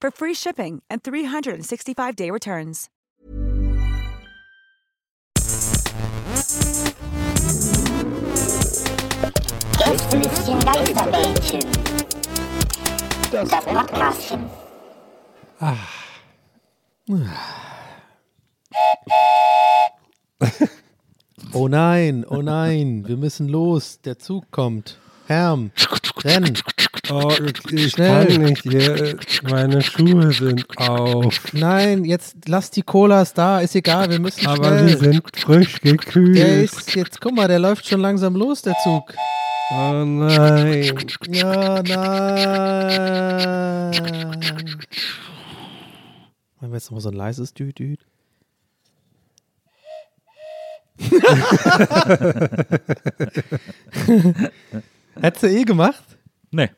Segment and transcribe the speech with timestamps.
[0.00, 2.88] for free shipping and 365-day returns.
[9.78, 11.60] Gästelistchen Geisterbällchen.
[13.30, 14.50] Das Podcastchen.
[21.52, 24.00] Oh nein, oh nein, wir müssen los.
[24.02, 24.98] Der Zug kommt.
[25.26, 25.72] Herm,
[26.24, 26.58] renn.
[27.10, 27.32] Oh,
[27.70, 29.16] ich, kann nicht hier.
[29.48, 31.52] Meine Schuhe sind auf.
[31.52, 34.88] Nein, jetzt lass die Colas da, ist egal, wir müssen Aber schnell.
[34.88, 36.36] sie sind frisch gekühlt.
[36.36, 39.12] der ist jetzt, guck mal, der läuft schon langsam los, der Zug.
[39.70, 40.94] oh nein.
[41.28, 41.98] Ja, nein.
[46.60, 48.00] Machen wir jetzt noch mal so ein leises Düt, Düt.
[55.20, 56.02] Hättest du eh gemacht?
[56.50, 56.70] Nee.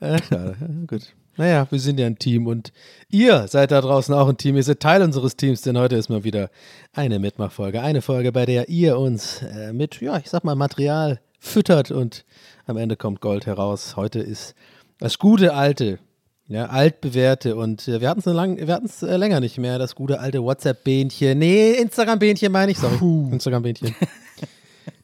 [0.00, 0.56] Äh, schade.
[0.86, 1.14] Gut.
[1.36, 2.72] Naja, wir sind ja ein Team und
[3.08, 4.56] ihr seid da draußen auch ein Team.
[4.56, 6.50] Ihr seid Teil unseres Teams, denn heute ist mal wieder
[6.92, 7.80] eine Mitmachfolge.
[7.80, 12.24] Eine Folge, bei der ihr uns äh, mit, ja, ich sag mal, Material füttert und
[12.66, 13.96] am Ende kommt Gold heraus.
[13.96, 14.54] Heute ist
[14.98, 15.98] das gute alte,
[16.46, 20.42] ja, altbewährte und äh, wir hatten es lang, äh, länger nicht mehr, das gute alte
[20.42, 21.38] WhatsApp-Bähnchen.
[21.38, 22.98] Nee, Instagram-Bähnchen meine ich, sorry.
[23.32, 23.94] Instagram-Bähnchen.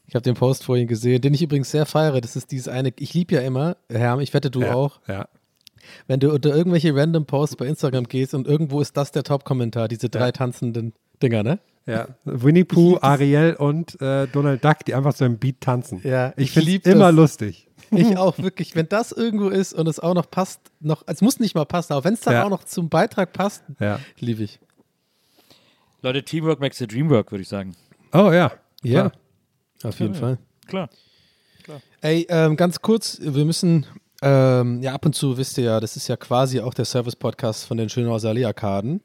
[0.07, 2.21] Ich habe den Post vorhin gesehen, den ich übrigens sehr feiere.
[2.21, 5.27] Das ist dieses eine, ich liebe ja immer, Herm, ich wette du Ja, auch, Ja.
[6.07, 9.87] wenn du unter irgendwelche random Posts bei Instagram gehst und irgendwo ist das der Top-Kommentar,
[9.89, 10.31] diese drei Ja.
[10.31, 11.59] tanzenden Dinger, ne?
[11.85, 16.01] Ja, Winnie Pooh, Ariel und äh, Donald Duck, die einfach so im Beat tanzen.
[16.03, 17.67] Ja, ich ich finde es immer lustig.
[17.91, 21.39] Ich auch wirklich, wenn das irgendwo ist und es auch noch passt, noch, es muss
[21.39, 22.43] nicht mal passen, aber wenn es dann Ja.
[22.43, 23.99] auch noch zum Beitrag passt, Ja.
[24.19, 24.59] liebe ich.
[26.01, 27.75] Leute, Teamwork makes the dream work, würde ich sagen.
[28.13, 28.51] Oh ja.
[28.83, 29.11] Ja, Klar.
[29.83, 30.37] Auf jeden Fall.
[30.67, 30.89] Klar.
[32.01, 33.85] Ey, ähm, ganz kurz, wir müssen,
[34.21, 37.65] ähm, ja, ab und zu wisst ihr ja, das ist ja quasi auch der Service-Podcast
[37.65, 39.01] von den Schönhauser Allee-Arkaden.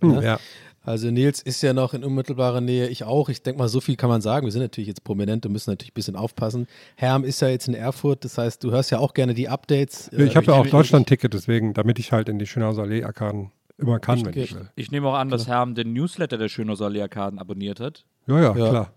[0.00, 0.38] Hm, ja.
[0.86, 3.30] Also Nils ist ja noch in unmittelbarer Nähe, ich auch.
[3.30, 4.46] Ich denke mal, so viel kann man sagen.
[4.46, 6.66] Wir sind natürlich jetzt Prominente, müssen natürlich ein bisschen aufpassen.
[6.94, 10.08] Herm ist ja jetzt in Erfurt, das heißt, du hörst ja auch gerne die Updates.
[10.08, 13.50] Äh, Ich habe ja auch ich- Deutschland-Ticket, deswegen, damit ich halt in die Schönhauser Allee-Arkaden
[13.78, 14.42] immer kann, wenn Okay.
[14.44, 14.68] ich will.
[14.76, 18.04] Ich nehme auch an, dass Herm den Newsletter der Schönhauser Allee-Arkaden abonniert hat.
[18.26, 18.68] Ja, ja, Ja.
[18.70, 18.92] klar.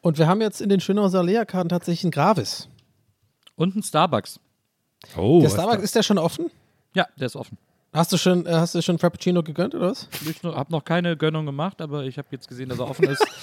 [0.00, 2.68] Und wir haben jetzt in den Schönhauser Allee-Arkaden tatsächlich einen Gravis.
[3.56, 4.40] Und ein Starbucks.
[5.16, 6.50] Oh, der Starbucks, ist der schon offen?
[6.94, 7.58] Ja, der ist offen.
[7.92, 10.08] Hast du schon, äh, hast du schon Frappuccino gegönnt oder was?
[10.28, 13.24] Ich habe noch keine Gönnung gemacht, aber ich habe jetzt gesehen, dass er offen ist.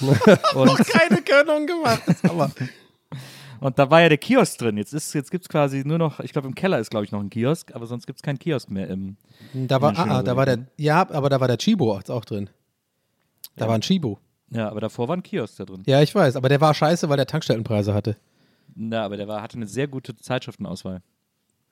[0.54, 2.02] und, Keine Gönnung gemacht.
[2.22, 2.50] Aber
[3.60, 4.76] und da war ja der Kiosk drin.
[4.76, 7.12] Jetzt, ist- jetzt gibt es quasi nur noch, ich glaube, im Keller ist, glaube ich,
[7.12, 9.16] noch ein Kiosk, aber sonst gibt es keinen Kiosk mehr im.
[9.52, 12.48] da war, ah, ah, da war der, ja, aber da war der Chibo auch drin.
[13.56, 14.18] Da war ein Chibo.
[14.50, 15.82] Ja, aber davor war ein Kiosk da drin.
[15.86, 18.16] Ja, ich weiß, aber der war scheiße, weil der Tankstellenpreise hatte.
[18.74, 21.02] Na, aber der war, hatte eine sehr gute Zeitschriftenauswahl.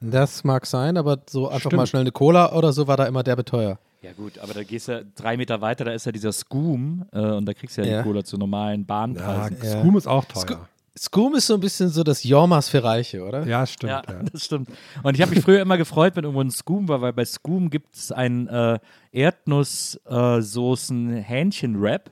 [0.01, 1.77] Das mag sein, aber so einfach Stimmt.
[1.77, 3.79] mal schnell eine Cola oder so war da immer der beteuer.
[4.03, 7.19] Ja gut, aber da gehst du drei Meter weiter, da ist ja dieser Scoom äh,
[7.21, 8.03] und da kriegst du ja, Ja.
[8.03, 9.57] die Cola zu normalen Bahnpreisen.
[9.63, 9.81] Ja.
[9.81, 10.43] Scoom ist auch teuer.
[10.43, 10.59] Sco-
[10.97, 13.45] Scoom ist so ein bisschen so das Jormas für Reiche, oder?
[13.47, 13.91] ja, stimmt.
[13.93, 14.69] Ja, Ja, das stimmt.
[15.03, 17.71] Und ich habe mich früher immer gefreut, wenn irgendwo ein Scoom war, weil bei Scoom
[17.71, 18.79] gibt es einen äh,
[19.13, 22.11] Erdnusssoßen-Hähnchen-Wrap.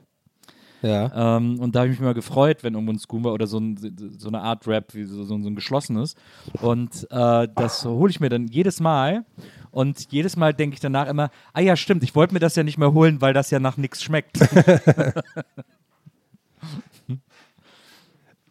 [0.83, 1.37] Ja.
[1.37, 3.57] Ähm, und da habe ich mich immer gefreut, wenn irgendwo ein Scoom war oder so,
[3.57, 3.77] ein,
[4.17, 6.15] so eine Art Wrap, wie so, so, so ein geschlossenes.
[6.61, 9.25] Und äh, das hole ich mir dann jedes Mal.
[9.71, 12.63] Und jedes Mal denke ich danach immer, ah ja, stimmt, ich wollte mir das ja
[12.63, 14.37] nicht mehr holen, weil das ja nach nichts schmeckt.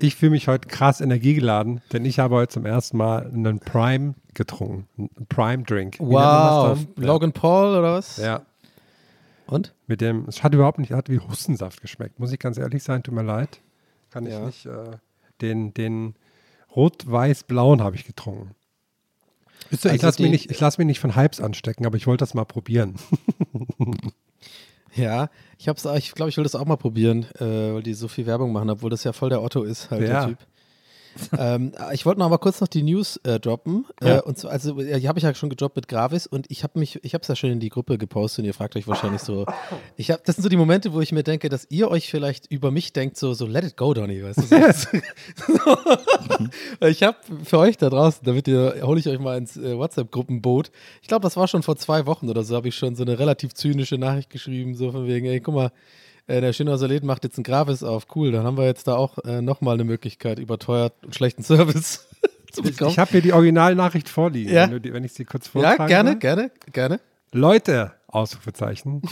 [0.01, 4.15] Ich fühle mich heute krass energiegeladen, denn ich habe heute zum ersten Mal einen Prime
[4.35, 4.89] getrunken.
[5.29, 6.01] Einen.
[6.01, 6.79] Wie nennt man Wow.
[6.97, 8.17] Logan Paul oder was?
[8.17, 8.43] Ja.
[9.53, 9.75] Und?
[9.87, 13.03] Mit dem, es hat überhaupt nicht, hat wie Hustensaft geschmeckt, muss ich ganz ehrlich sein,
[13.03, 13.61] tut mir leid.
[14.11, 14.47] Kann ich Ja.
[14.47, 14.67] nicht.
[14.67, 14.97] Äh,
[15.41, 16.15] den den
[16.75, 18.55] rot-weiß-blauen habe ich getrunken.
[19.71, 22.23] Wisst ihr, ich Also lasse mich, lass mich nicht von Hypes anstecken, aber ich wollte
[22.23, 22.97] das mal probieren.
[24.95, 28.09] Ja, ich hab's, ich glaube, ich will das auch mal probieren, äh, weil die so
[28.09, 30.27] viel Werbung machen, obwohl das ja voll der Otto ist, halt Ja.
[30.27, 30.39] der Typ.
[31.39, 33.87] Ähm, ich wollte noch mal kurz noch die News äh, droppen.
[34.03, 34.19] Ja.
[34.19, 36.79] Äh, und zwar, also die habe ich ja schon gedroppt mit Gravis und ich habe
[36.79, 39.23] mich, ich habe es ja schon in die Gruppe gepostet und ihr fragt euch wahrscheinlich
[39.23, 39.47] so,
[39.97, 42.51] ich habe, das sind so die Momente, wo ich mir denke, dass ihr euch vielleicht
[42.51, 44.43] über mich denkt, so, so let it go, Donny, weißt du?
[44.43, 45.57] So,
[46.81, 46.87] so.
[46.87, 50.71] ich habe für euch da draußen, damit ihr, hole ich euch mal ins äh, WhatsApp-Gruppenboot.
[51.03, 53.19] Ich glaube, das war schon vor zwei Wochen oder so, habe ich schon so eine
[53.19, 55.73] relativ zynische Nachricht geschrieben, so von wegen, ey, guck mal,
[56.27, 58.95] äh, der Schönhauser Läden macht jetzt ein Gravis auf, cool, dann haben wir jetzt da
[58.97, 62.09] auch äh, nochmal eine Möglichkeit, überteuert und schlechten Service
[62.53, 62.91] zu bekommen.
[62.91, 64.71] Ich habe hier die Originalnachricht vorliegen, Ja.
[64.71, 66.21] wenn, die, wenn ich sie kurz ja, vortragen gerne, darf.
[66.21, 67.01] gerne, gerne.
[67.33, 69.03] Leute, Ausrufezeichen.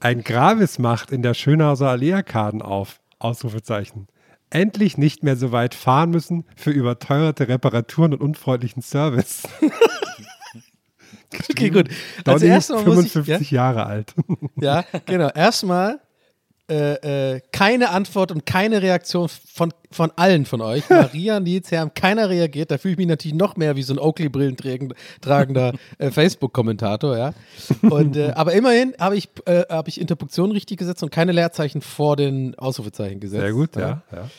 [0.00, 4.08] Ein Gravis macht in der Schönhauser Allee-Arkaden auf, Ausrufezeichen.
[4.50, 9.42] Endlich nicht mehr so weit fahren müssen für überteuerte Reparaturen und unfreundlichen Service.
[11.50, 11.88] Okay, gut.
[12.24, 14.14] Als Donny, erstes Mal muss ich, 55 Jahre alt.
[14.60, 15.28] ja, ja, genau.
[15.28, 16.00] Erstmal
[16.66, 20.88] äh, äh, keine Antwort und keine Reaktion von, von allen von euch.
[20.90, 22.70] Maria, Nils, Herm, keiner reagiert.
[22.70, 24.56] Da fühle ich mich natürlich noch mehr wie so ein Oakley-Brillen
[25.20, 27.34] tragender äh, Facebook-Kommentator, ja.
[27.82, 31.82] Und, äh, aber immerhin habe ich, äh, hab ich Interpunktion richtig gesetzt und keine Leerzeichen
[31.82, 33.42] vor den Ausrufezeichen gesetzt.
[33.42, 34.02] Sehr gut, ja.
[34.10, 34.30] ja.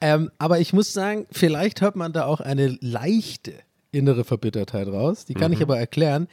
[0.00, 3.54] Ähm, aber ich muss sagen, vielleicht hört man da auch eine leichte
[3.96, 5.24] innere Verbittertheit raus.
[5.24, 6.28] Die kann ich aber erklären.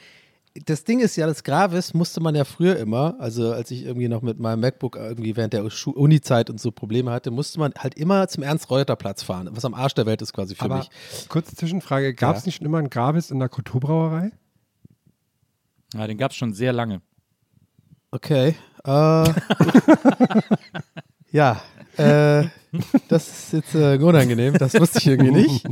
[0.66, 4.06] Das Ding ist ja, das Gravis musste man ja früher immer, also als ich irgendwie
[4.06, 7.94] noch mit meinem MacBook irgendwie während der Uni-Zeit und so Probleme hatte, musste man halt
[7.96, 10.90] immer zum Ernst-Reuter-Platz fahren, was am Arsch der Welt ist quasi für Aber mich.
[11.28, 12.46] kurze Zwischenfrage, gab es Ja.
[12.46, 14.30] nicht schon immer einen Gravis in der Kulturbrauerei?
[15.94, 17.00] Ja, den gab es schon sehr lange.
[18.12, 18.54] Okay.
[18.84, 18.90] Äh,
[21.32, 21.60] ja,
[21.96, 22.44] äh,
[23.08, 25.66] das ist jetzt äh, unangenehm, das wusste ich irgendwie nicht.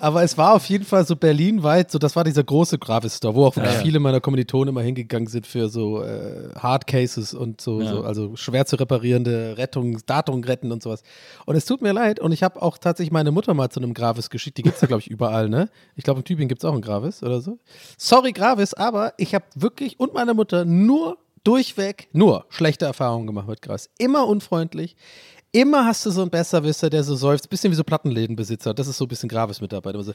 [0.00, 3.46] Aber es war auf jeden Fall so berlinweit, so das war dieser große Gravis-Store, wo
[3.46, 7.80] auch wirklich viele meiner Kommilitonen immer hingegangen sind für so äh, Hard Cases und so,
[7.80, 7.88] Ja.
[7.90, 11.02] so, also schwer zu reparierende Rettung, Datum retten und sowas.
[11.46, 13.94] Und es tut mir leid und ich habe auch tatsächlich meine Mutter mal zu einem
[13.94, 15.68] Gravis geschickt, die gibt es ja glaube ich überall, ne?
[15.94, 17.58] Ich glaube in Tübingen gibt es auch einen Gravis oder so.
[17.96, 23.46] Sorry Gravis, aber ich habe wirklich und meine Mutter nur durchweg nur schlechte Erfahrungen gemacht
[23.48, 23.88] mit Gras.
[23.98, 24.96] Immer unfreundlich.
[25.56, 28.74] Immer hast du so einen Besserwisser, der so seufzt, bisschen wie so Plattenlädenbesitzer.
[28.74, 29.92] Das ist so ein bisschen Graves mit dabei.
[29.92, 30.12] Immer so,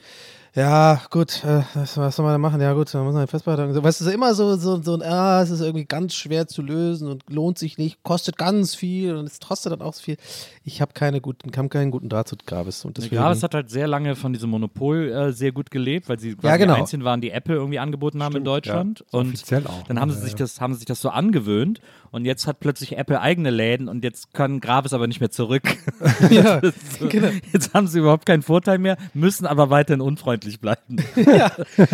[0.53, 2.61] ja, gut, äh, was, was soll man da machen?
[2.61, 3.73] Ja, gut, dann muss man festbehalten.
[3.73, 6.47] So, weißt du, so immer so, so, so ein, ah, es ist irgendwie ganz schwer
[6.47, 10.03] zu lösen und lohnt sich nicht, kostet ganz viel und es kostet dann auch so
[10.03, 10.17] viel.
[10.63, 12.85] Ich habe keine guten, kam keinen guten Draht zu Gravis.
[12.85, 16.19] Und deswegen, Gravis hat halt sehr lange von diesem Monopol äh, sehr gut gelebt, weil
[16.19, 16.75] sie quasi genau.
[16.75, 18.99] die einzigen waren, die Apple irgendwie angeboten haben in Deutschland.
[19.11, 19.19] ja.
[19.19, 21.81] Und Offiziell auch, dann haben sie sich Ja, das, haben sie sich das so angewöhnt
[22.11, 25.63] und jetzt hat plötzlich Apple eigene Läden und jetzt kann Gravis aber nicht mehr zurück.
[26.29, 26.61] ja,
[26.99, 27.29] so, genau.
[27.53, 30.97] Jetzt haben sie überhaupt keinen Vorteil mehr, müssen aber weiterhin unfreundlich bleiben.
[31.15, 31.51] ja,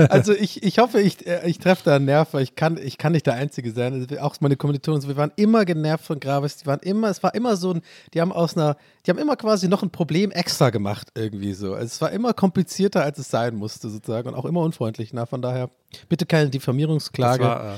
[0.10, 2.98] also ich, ich hoffe, ich, äh, ich treffe da einen Nerv, weil ich kann, ich
[2.98, 3.94] kann nicht der Einzige sein.
[3.94, 6.58] Also auch meine Kommilitonen, so, wir waren immer genervt von Gravis.
[6.58, 7.82] Die waren immer, es war immer so ein,
[8.14, 8.76] die haben aus einer,
[9.06, 11.74] die haben immer quasi noch ein Problem extra gemacht, irgendwie so.
[11.74, 15.14] Also es war immer komplizierter, als es sein musste, sozusagen, und auch immer unfreundlich.
[15.14, 15.70] Na, von daher,
[16.10, 17.44] bitte keine Diffamierungsklage.
[17.44, 17.78] Das war, äh,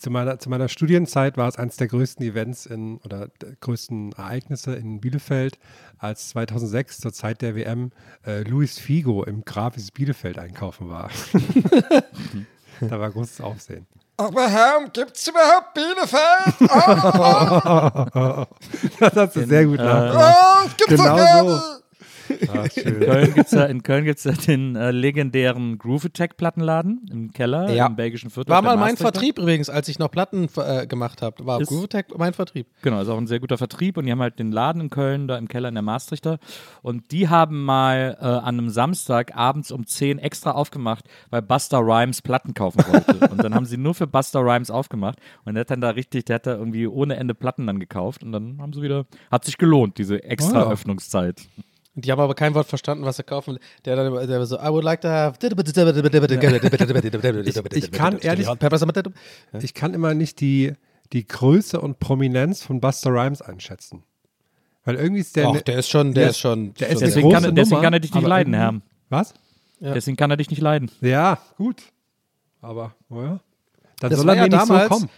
[0.00, 4.12] zu, meiner, zu meiner Studienzeit war es eines der größten Events in oder der größten
[4.12, 5.58] Ereignisse in Bielefeld,
[5.98, 7.92] als 2006 zur Zeit der WM
[8.26, 11.10] äh, Luis Figo im Gravis Bielefeld einkaufen war.
[12.80, 13.86] da war großes Aufsehen.
[14.16, 16.54] Aber Herr, gibt's überhaupt Bielefeld?
[16.60, 18.46] Oh,
[19.00, 20.14] das hast du sehr gut nach.
[20.14, 21.80] oh, es gibt's Genau doch so.
[22.30, 22.48] Nicht.
[22.50, 23.00] Ah, schön.
[23.00, 27.32] Köln gibt's ja, in Köln gibt es ja den äh, legendären Groove Attack Plattenladen im
[27.32, 27.86] Keller Ja.
[27.86, 28.50] im belgischen Viertel.
[28.50, 28.96] War mal mein.
[28.96, 31.44] Vertrieb übrigens, als ich noch Platten äh, gemacht habe.
[31.46, 32.66] War Ist- Groovitech mein Vertrieb.
[32.82, 35.26] Genau, ist auch ein sehr guter Vertrieb und die haben halt den Laden in Köln,
[35.28, 36.38] da im Keller in der Maastrichter.
[36.82, 41.78] Und die haben mal äh, an einem Samstag abends um 10 extra aufgemacht, weil Buster
[41.78, 43.28] Rhymes Platten kaufen wollte.
[43.30, 46.26] und dann haben sie nur für Buster Rhymes aufgemacht und der hat dann da richtig,
[46.26, 49.44] der hat da irgendwie ohne Ende Platten dann gekauft und dann haben sie wieder, hat
[49.44, 50.70] sich gelohnt, diese extra Oh.
[50.70, 51.42] Öffnungszeit.
[51.94, 53.60] Die haben aber kein Wort verstanden, was er kaufen will.
[53.84, 55.38] Der dann der so, I would like to have.
[57.72, 58.46] Ich kann ehrlich-
[59.60, 60.72] Ich kann immer nicht die,
[61.12, 64.04] die Größe und Prominenz von Buster Rhymes einschätzen.
[64.84, 65.48] Weil irgendwie ist der.
[65.48, 66.74] Ach, der ist schon, der der ist schon.
[66.74, 68.80] der ist Deswegen kann, große deswegen Nummer, kann er dich nicht leiden, Herr.
[69.08, 69.34] Was?
[69.80, 69.92] Ja.
[69.94, 70.90] Deswegen kann er dich nicht leiden.
[71.00, 71.82] Ja, gut.
[72.62, 73.40] Aber, naja.
[73.98, 75.10] Dann Das soll er ja damals- so kommen.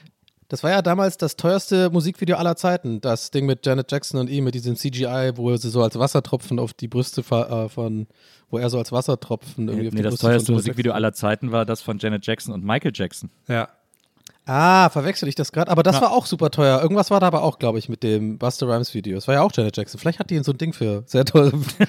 [0.53, 3.01] Das war ja damals das teuerste Musikvideo aller Zeiten.
[3.01, 6.59] Das Ding mit Janet Jackson und ihm mit diesem CGI, wo sie so als Wassertropfen
[6.59, 8.07] auf die Brüste äh, von,
[8.51, 11.15] wo er so als Wassertropfen irgendwie auf Nee, die das Brüste von teuerste Musikvideo aller
[11.15, 13.31] Zeiten war das von Janet Jackson und Michael Jackson.
[13.49, 13.71] Ja.
[14.45, 15.71] Ah, verwechsel ich das gerade?
[15.71, 16.03] Aber das Ja.
[16.03, 16.83] war auch super teuer.
[16.83, 19.15] Irgendwas war da aber auch, glaube ich, mit dem Buster Rhymes Video.
[19.15, 19.99] Das war ja auch Janet Jackson.
[19.99, 21.53] Vielleicht hat die so ein Ding für sehr teure.
[21.57, 21.87] Für,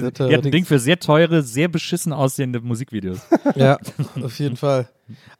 [0.00, 0.50] Sehr die hat ein.
[0.50, 3.20] Ding für sehr teure, sehr beschissen aussehende Musikvideos.
[3.54, 3.78] ja,
[4.20, 4.88] auf jeden Fall.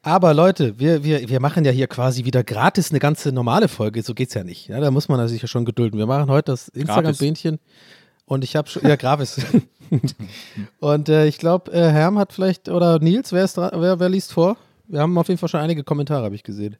[0.02, 4.02] Aber Leute, wir, wir, wir machen ja hier quasi wieder gratis eine ganze normale Folge.
[4.02, 4.68] So geht's ja nicht.
[4.68, 5.98] Ja, da muss man sich ja schon gedulden.
[5.98, 7.58] Wir machen heute das Instagram-Bähnchen.
[8.24, 9.40] Und ich habe schon, ja, gratis.
[10.80, 14.08] und äh, ich glaube, äh, Herm hat vielleicht, oder Nils, wer, ist dran, wer, wer
[14.08, 14.56] liest vor?
[14.86, 16.76] Wir haben auf jeden Fall schon einige Kommentare, habe ich gesehen.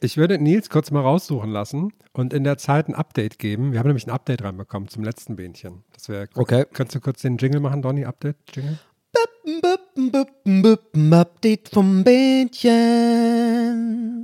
[0.00, 3.72] Ich würde Nils kurz mal raussuchen lassen und in der Zeit ein Update geben.
[3.72, 5.82] Wir haben nämlich ein Update reinbekommen zum letzten Bähnchen.
[5.92, 6.66] Das wäre Okay.
[6.72, 8.04] Kannst du kurz den Jingle machen, Donny?
[8.04, 8.36] Update?
[11.12, 12.76] Update vom Bähnchen.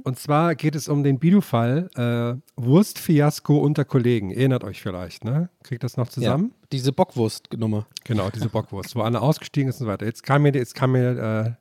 [0.04, 4.30] Und zwar geht es um den Bidu-Fall äh, Wurstfiasko unter Kollegen.
[4.30, 5.48] Erinnert euch vielleicht, ne?
[5.62, 6.52] Kriegt das noch zusammen?
[6.52, 7.86] Ja, diese Bockwurst-Nummer.
[8.04, 10.06] Genau, diese Bockwurst, wo Anna ausgestiegen ist und so weiter.
[10.06, 11.52] Jetzt kam mir, jetzt kam mir äh,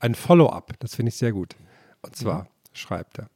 [0.00, 1.56] ein Follow-up, das finde ich sehr gut.
[2.02, 3.28] Und zwar schreibt er.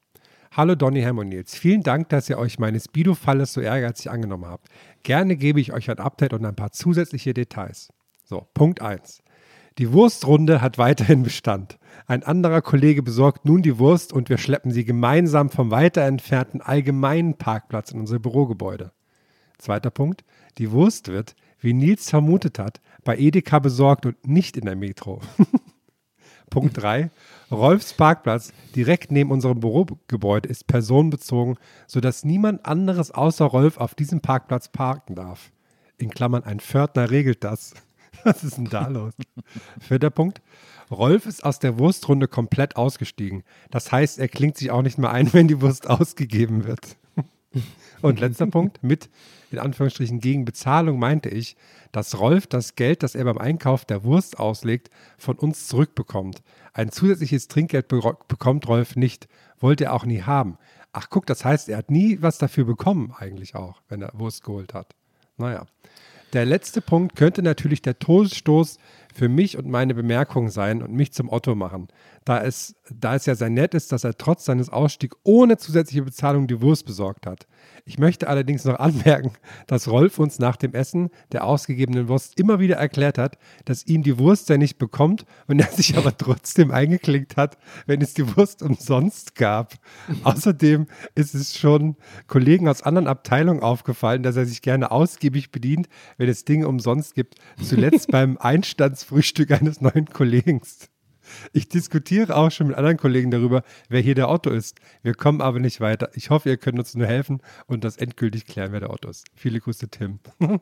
[0.53, 1.55] Hallo Donny, Ham und Nils.
[1.55, 4.69] Vielen Dank, dass ihr euch meines Bido-Falles so ehrgeizig angenommen habt.
[5.03, 7.89] Gerne gebe ich euch ein Update und ein paar zusätzliche Details.
[8.25, 9.23] So, Punkt 1.
[9.79, 11.79] Die Wurstrunde hat weiterhin Bestand.
[12.07, 16.61] Ein anderer Kollege besorgt nun die Wurst und wir schleppen sie gemeinsam vom weiter entfernten
[16.61, 18.93] allgemeinen Parkplatz in unser Bürogebäude.
[19.59, 20.25] Zweiter Punkt.
[20.59, 25.21] Die Wurst wird, wie Nils vermutet hat, bei Edeka besorgt und nicht in der Metro.
[26.51, 27.11] Punkt 3.
[27.51, 34.21] Rolfs Parkplatz direkt neben unserem Bürogebäude ist personenbezogen, sodass niemand anderes außer Rolf auf diesem
[34.21, 35.51] Parkplatz parken darf.
[35.97, 37.73] In Klammern, ein Pförtner regelt das.
[38.25, 39.15] Was ist denn da los?
[39.81, 40.41] Vierter Punkt.
[40.91, 43.45] Rolf ist aus der Wurstrunde komplett ausgestiegen.
[43.71, 46.97] Das heißt, er klingt sich auch nicht mehr ein, wenn die Wurst ausgegeben wird.
[48.01, 49.11] Und letzter Punkt, mit
[49.51, 51.57] in Anführungsstrichen gegen Bezahlung meinte ich,
[51.93, 54.89] dass Rolf das Geld, das er beim Einkauf der Wurst auslegt,
[55.19, 56.43] von uns zurückbekommt.
[56.73, 59.29] Ein zusätzliches Trinkgeld be bekommt Rolf nicht,
[59.61, 60.57] wollte er auch nie haben.
[60.93, 64.43] Ach guck, das heißt, er hat nie was dafür bekommen eigentlich auch, wenn er Wurst
[64.43, 64.95] geholt hat.
[65.37, 65.67] Naja.
[66.33, 68.79] Der letzte Punkt könnte natürlich der Todesstoß
[69.13, 71.89] für mich und meine Bemerkungen sein und mich zum Otto machen,
[72.25, 76.03] da es, da es ja sehr nett ist, dass er trotz seines Ausstiegs ohne zusätzliche
[76.03, 77.47] Bezahlung die Wurst besorgt hat.
[77.85, 79.33] Ich möchte allerdings noch anmerken,
[79.67, 84.03] dass Rolf uns nach dem Essen der ausgegebenen Wurst immer wieder erklärt hat, dass ihm
[84.03, 88.37] die Wurst ja nicht bekommt und er sich aber trotzdem eingeklinkt hat, wenn es die
[88.37, 89.75] Wurst umsonst gab.
[90.25, 95.89] Außerdem ist es schon Kollegen aus anderen Abteilungen aufgefallen, dass er sich gerne ausgiebig bedient,
[96.19, 97.37] wenn es Dinge umsonst gibt.
[97.63, 98.39] Zuletzt beim
[99.03, 100.61] Einstandsfrühstück eines neuen Kollegen.
[101.53, 104.79] Ich diskutiere auch schon mit anderen Kollegen darüber, wer hier der Otto ist.
[105.03, 106.11] Wir kommen aber nicht weiter.
[106.15, 109.25] Ich hoffe, ihr könnt uns nur helfen und das endgültig klären, wer der Otto ist.
[109.35, 110.19] Viele Grüße, Tim.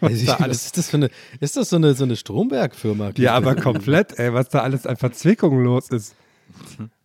[0.00, 1.10] Was, da alles- was ist das für eine,
[1.40, 3.10] ist das so eine, so eine Stromberg-Firma?
[3.16, 6.14] Ja, aber komplett, ey, was da alles an Verzwickungen los ist.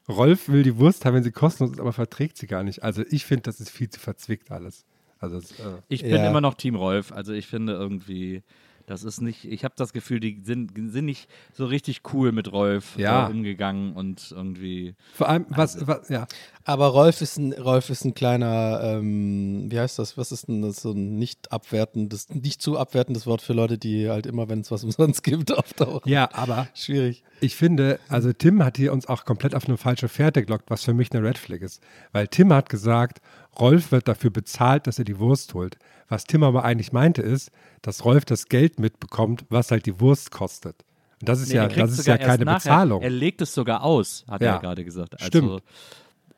[0.08, 2.84] Rolf will die Wurst haben, wenn sie kostenlos ist, aber verträgt sie gar nicht.
[2.84, 4.86] Also ich finde, das ist viel zu verzwickt alles.
[5.18, 6.30] Also äh, Ich bin Ja.
[6.30, 7.12] immer noch Team Rolf.
[7.12, 8.44] Also ich finde irgendwie,
[8.92, 12.52] das ist nicht, ich habe das Gefühl, die sind, sind nicht so richtig cool mit
[12.52, 13.28] Rolf Ja.
[13.28, 14.96] äh, umgegangen und irgendwie.
[15.14, 16.28] vor allem, was, was ja,
[16.66, 20.18] Aber Rolf ist ein, Rolf ist ein kleiner, ähm, wie heißt das?
[20.18, 20.82] Was ist denn das?
[20.82, 24.72] So ein nicht abwertendes, nicht zu abwertendes Wort für Leute, die halt immer, wenn es
[24.72, 26.12] was umsonst gibt, auftauchen.
[26.12, 27.24] ja, aber Schwierig.
[27.40, 30.84] Ich finde, also Tim hat hier uns auch komplett auf eine falsche Fährte gelockt, was
[30.84, 31.82] für mich eine Red Flag ist.
[32.12, 33.20] Weil Tim hat gesagt,
[33.60, 35.78] Rolf wird dafür bezahlt, dass er die Wurst holt.
[36.08, 40.32] Was Tim aber eigentlich meinte ist, dass Rolf das Geld mitbekommt, was halt die Wurst
[40.32, 40.84] kostet.
[41.20, 42.58] Und das ist Nee, ja, das ist ja keine nachher.
[42.60, 43.02] Bezahlung.
[43.02, 44.56] Er legt es sogar aus, hat Ja.
[44.56, 45.14] er gerade gesagt.
[45.14, 45.64] Also, Stimmt.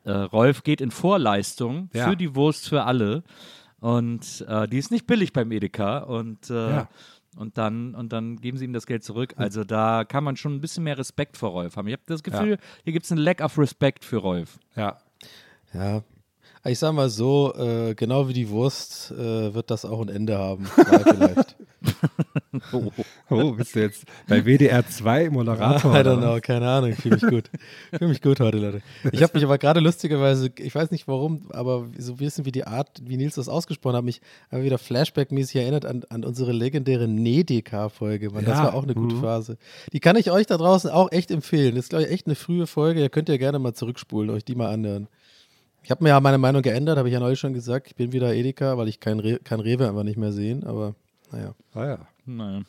[0.04, 2.08] Äh, Rolf geht in Vorleistung Ja.
[2.10, 3.22] für die Wurst für alle.
[3.80, 5.98] Und äh, die ist nicht billig beim Edeka.
[5.98, 6.88] Und, äh, Ja.
[7.36, 9.34] und, dann, und dann geben sie ihm das Geld zurück.
[9.36, 11.86] Also da kann man schon ein bisschen mehr Respekt vor Rolf haben.
[11.88, 14.58] Ich habe das Gefühl, hier gibt es einen Lack of Respect für Rolf.
[14.76, 14.98] ja.
[15.72, 16.02] Ja.
[16.66, 20.38] Ich sag mal so, äh, genau wie die Wurst äh, wird das auch ein Ende
[20.38, 20.66] haben.
[20.66, 21.56] Vielleicht.
[23.30, 25.92] Oh, bist du jetzt bei WDR 2 Moderator?
[25.94, 26.90] I don't know, keine Ahnung.
[26.90, 27.50] Ich fühle mich gut.
[27.90, 28.82] Ich fühle mich gut heute, Leute.
[29.12, 32.64] Ich habe mich aber gerade lustigerweise, ich weiß nicht warum, aber so bisschen wie die
[32.64, 37.08] Art, wie Nils das ausgesprochen hat, mich aber wieder Flashback-mäßig erinnert an, an unsere legendäre
[37.08, 38.30] Nedeka-Folge.
[38.30, 39.20] Mann, Das Ja, war auch eine gute mhm.
[39.20, 39.58] Phase.
[39.92, 41.74] Die kann ich euch da draußen auch echt empfehlen.
[41.74, 43.00] Das ist, glaube ich, echt eine frühe Folge.
[43.00, 45.08] Da könnt ihr gerne mal zurückspulen, euch die mal anhören.
[45.84, 47.88] Ich habe mir ja meine Meinung geändert, habe ich ja neulich schon gesagt.
[47.88, 50.94] Ich bin wieder Edeka, weil ich kein, Re kann Rewe einfach nicht mehr sehen, aber
[51.30, 51.54] naja.
[51.74, 51.98] Ah, ja.
[52.24, 52.62] Naja.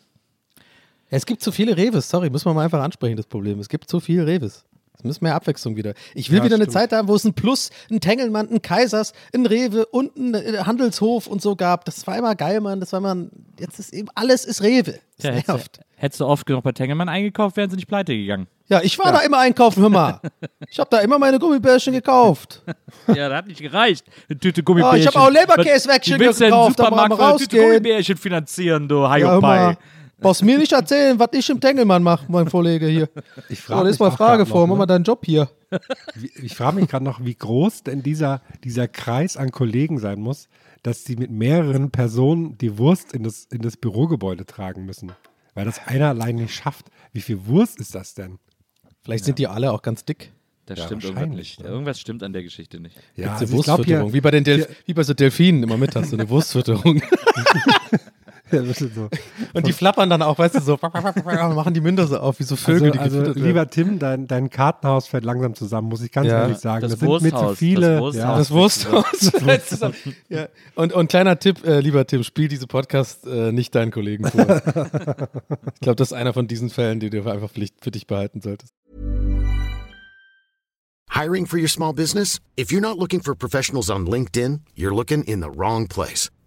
[1.10, 3.60] Es gibt zu viele Reves, sorry, muss man mal einfach ansprechen, das Problem.
[3.60, 4.65] Es gibt zu viele Reves.
[5.05, 5.93] Das Müssen mehr Abwechslung wieder.
[6.13, 6.74] Ich will Ja, wieder eine stimmt.
[6.74, 10.57] Zeit haben, wo es ein Plus, ein Tengelmann, ein Kaisers, ein Rewe und ein äh,
[10.65, 11.85] Handelshof und so gab.
[11.85, 12.79] Das war immer geil, Mann.
[12.79, 13.15] Das war immer,
[13.59, 15.00] jetzt ist eben, alles ist Rewe.
[15.17, 15.77] Das hättest, nervt.
[15.77, 18.47] du- hättest du oft genug bei Tengelmann eingekauft, wären sie nicht pleite gegangen.
[18.67, 20.19] Ja, ich war da immer einkaufen, hör mal.
[20.69, 22.63] Ich habe da immer meine Gummibärchen gekauft.
[23.15, 24.03] Ja, das hat nicht gereicht.
[24.27, 25.00] Eine Tüte Oh, Gummibärchen.
[25.01, 27.63] ich hab auch Leberkäsewäckchen willst du gekauft, einen da wollen wir Supermarkt eine Tüte rausgehen.
[27.65, 29.39] Gummibärchen finanzieren, du Ja, Haiopai?
[29.65, 29.77] mal.
[30.19, 33.10] Brauchst mir nicht erzählen, was ich im Tengelmann mache, mein Kollege hier.
[33.50, 35.50] Ich So, frage lies mal Frage vor, mach mal deinen Job hier.
[36.41, 40.48] Ich frage mich gerade noch, wie groß denn dieser, dieser Kreis an Kollegen sein muss,
[40.84, 45.12] dass sie mit mehreren Personen die Wurst in das, in das Bürogebäude tragen müssen.
[45.53, 46.88] Weil das einer allein nicht schafft.
[47.12, 48.39] Wie viel Wurst ist das denn?
[49.03, 50.31] Vielleicht sind die alle auch ganz dick.
[50.65, 51.60] Das Ja, stimmt irgendwas nicht.
[51.62, 51.67] ne?
[51.67, 52.95] Irgendwas stimmt an der Geschichte nicht.
[53.15, 55.77] Ja, also ich glaube Wurstfütterung, hier, wie bei den Delf wie bei so Delfinen immer
[55.77, 57.01] mit hast, so eine Wurstfütterung.
[58.52, 59.10] Ja, ein bisschen so.
[59.54, 62.56] Und die flappern dann auch, weißt du, so machen die Münder so auf, wie so
[62.56, 66.28] Vögel, Also, die also lieber Tim, dein, dein Kartenhaus fällt langsam zusammen, muss ich ganz
[66.28, 66.42] Ja.
[66.44, 66.82] ehrlich sagen.
[66.84, 68.00] Das Das, sind mir zu Wursthaus, viele.
[68.12, 69.32] das Wursthaus.
[70.30, 70.48] ja, ja.
[70.75, 74.42] und, und kleiner Tipp, äh, lieber Tim, spiel diese Podcast äh, nicht deinen Kollegen vor.
[74.42, 78.42] ich glaube, das ist einer von diesen Fällen, die du einfach Pflicht für dich behalten
[78.42, 78.74] solltest.
[81.12, 82.42] Hiring for your small business?
[82.60, 86.30] If you're not looking for professionals on LinkedIn, you're looking in the wrong place.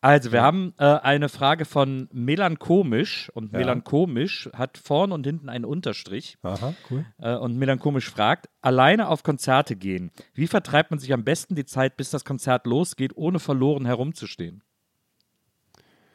[0.00, 3.58] Also, wir haben äh, eine Frage von Melanchomisch und Ja.
[3.58, 6.38] Melanchomisch hat vorn und hinten einen Unterstrich.
[6.42, 7.04] Aha, cool.
[7.18, 10.12] Äh, und Melanchomisch fragt, alleine auf Konzerte gehen.
[10.34, 14.62] Wie vertreibt man sich am besten die Zeit, bis das Konzert losgeht, ohne verloren herumzustehen?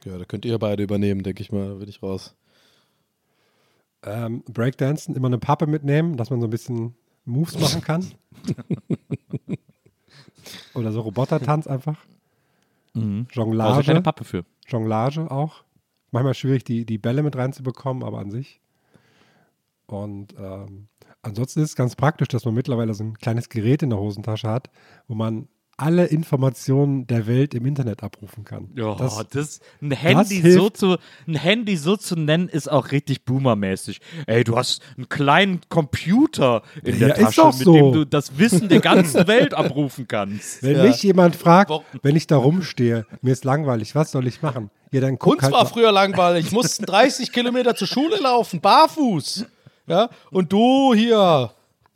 [0.05, 2.35] Ja, da könnt ihr beide übernehmen, denke ich mal, da bin ich raus.
[4.05, 8.05] Ähm, Breakdancen, immer eine Pappe mitnehmen, dass man so ein bisschen Moves machen kann.
[10.73, 11.97] Oder so Robotertanz einfach.
[12.93, 13.27] Mhm.
[13.31, 13.85] Jonglage.
[13.85, 14.45] keine Pappe für.
[14.67, 15.63] Jonglage auch.
[16.11, 18.61] Manchmal schwierig, die, die Bälle mit reinzubekommen, aber an sich.
[19.87, 20.87] Und ähm,
[21.21, 24.47] ansonsten ist es ganz praktisch, dass man mittlerweile so ein kleines Gerät in der Hosentasche
[24.47, 24.69] hat,
[25.07, 25.47] wo man
[25.77, 28.69] alle Informationen der Welt im Internet abrufen kann.
[28.75, 30.57] Ja, das, das, ein Handy hilft.
[30.57, 33.99] so zu ein Handy so zu nennen ist auch richtig boomermäßig.
[34.27, 37.73] Ey, du hast einen kleinen Computer in der Ja, ist Tasche, mit so.
[37.73, 40.61] dem du das Wissen der ganzen Welt abrufen kannst.
[40.61, 40.83] wenn Ja.
[40.83, 41.71] mich jemand fragt,
[42.03, 44.69] wenn ich da rumstehe, mir ist langweilig, was soll ich machen?
[44.91, 46.45] Ja, dann guck Uns halt war mal- früher langweilig.
[46.45, 49.45] Ich musste 30 Kilometer zur Schule laufen, barfuß.
[49.87, 51.51] Ja, und du hier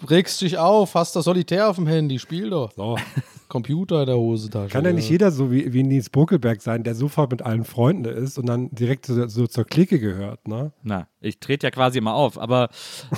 [0.10, 2.72] regst dich auf, hast da Solitär auf dem Handy, spiel doch.
[2.76, 2.98] So.
[3.50, 4.70] Computer in der Hosentasche.
[4.70, 8.06] Kann ja nicht jeder so wie, wie Nils Buckelberg sein, der sofort mit allen Freunden
[8.06, 10.72] ist und dann direkt so, so zur Clique gehört, ne?
[10.84, 12.70] Na, ich trete ja quasi immer auf, aber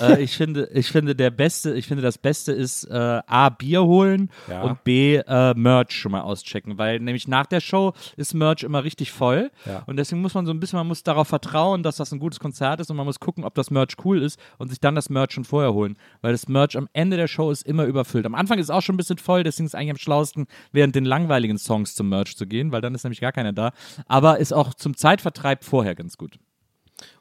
[0.01, 2.93] äh, ich finde, ich finde der beste, ich finde das Beste ist äh,
[3.27, 4.63] A Bier holen Ja.
[4.63, 8.83] und B äh, Merch schon mal auschecken, weil nämlich nach der Show ist Merch immer
[8.83, 9.83] richtig voll Ja.
[9.87, 12.39] und deswegen muss man so ein bisschen, man muss darauf vertrauen, dass das ein gutes
[12.39, 15.09] Konzert ist und man muss gucken, ob das Merch cool ist und sich dann das
[15.09, 18.25] Merch schon vorher holen, weil das Merch am Ende der Show ist immer überfüllt.
[18.25, 20.47] Am Anfang ist es auch schon ein bisschen voll, deswegen ist es eigentlich am schlausten,
[20.71, 23.71] während den langweiligen Songs zum Merch zu gehen, weil dann ist nämlich gar keiner da,
[24.07, 26.39] aber ist auch zum Zeitvertreib vorher ganz gut.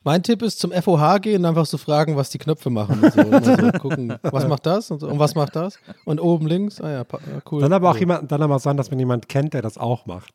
[0.02, 3.12] Mein Tipp ist zum FOH gehen und einfach so fragen, was die Knöpfe machen und
[3.12, 3.20] so.
[3.20, 5.78] Und so gucken, was macht das und, so, und was macht das?
[6.04, 7.04] Und oben links, ah ja,
[7.50, 7.60] cool.
[7.60, 8.00] Dann aber auch so.
[8.00, 10.32] jemand, dann aber sein, dass man jemanden kennt, der das auch macht.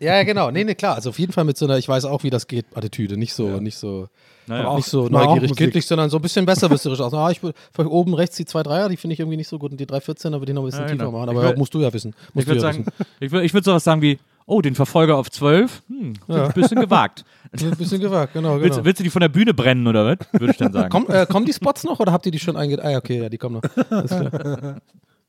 [0.00, 0.50] Ja, ja, genau.
[0.50, 0.94] Nee, nee, klar.
[0.96, 3.16] Also auf jeden Fall mit so einer, ich weiß auch, wie das geht, Attitüde.
[3.16, 4.08] Nicht so, nicht so,
[4.46, 4.66] Naja.
[4.68, 7.14] auch- nicht so neugierig, kindlich, sondern so ein bisschen besserwisserisch aus.
[7.14, 9.58] Ah, ich will vielleicht oben rechts die zwei Dreier, die finde ich irgendwie nicht so
[9.58, 11.12] gut und die 314, da würde ich noch ein bisschen Ja, tiefer genau.
[11.12, 11.30] machen.
[11.30, 12.14] Ich Aber will- musst du ja wissen.
[12.32, 12.86] Musst Ich würde ja sagen,
[13.20, 15.82] ich würde ich würd sowas sagen wie, oh, den Verfolger auf 12?
[15.88, 16.46] Hm, Ja.
[16.48, 17.24] ein bisschen gewagt.
[17.54, 18.62] Ein bisschen gewagt, genau, genau.
[18.64, 20.18] Willst, willst du die von der Bühne brennen oder was?
[20.32, 20.88] Würde ich dann sagen.
[20.90, 22.82] Komm, äh, kommen die Spots noch oder habt ihr die schon einge...
[22.84, 23.86] Ah, ja, okay, ja, die kommen noch.
[23.90, 24.80] Alles klar.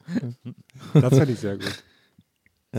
[0.94, 1.84] Das fände ich sehr gut.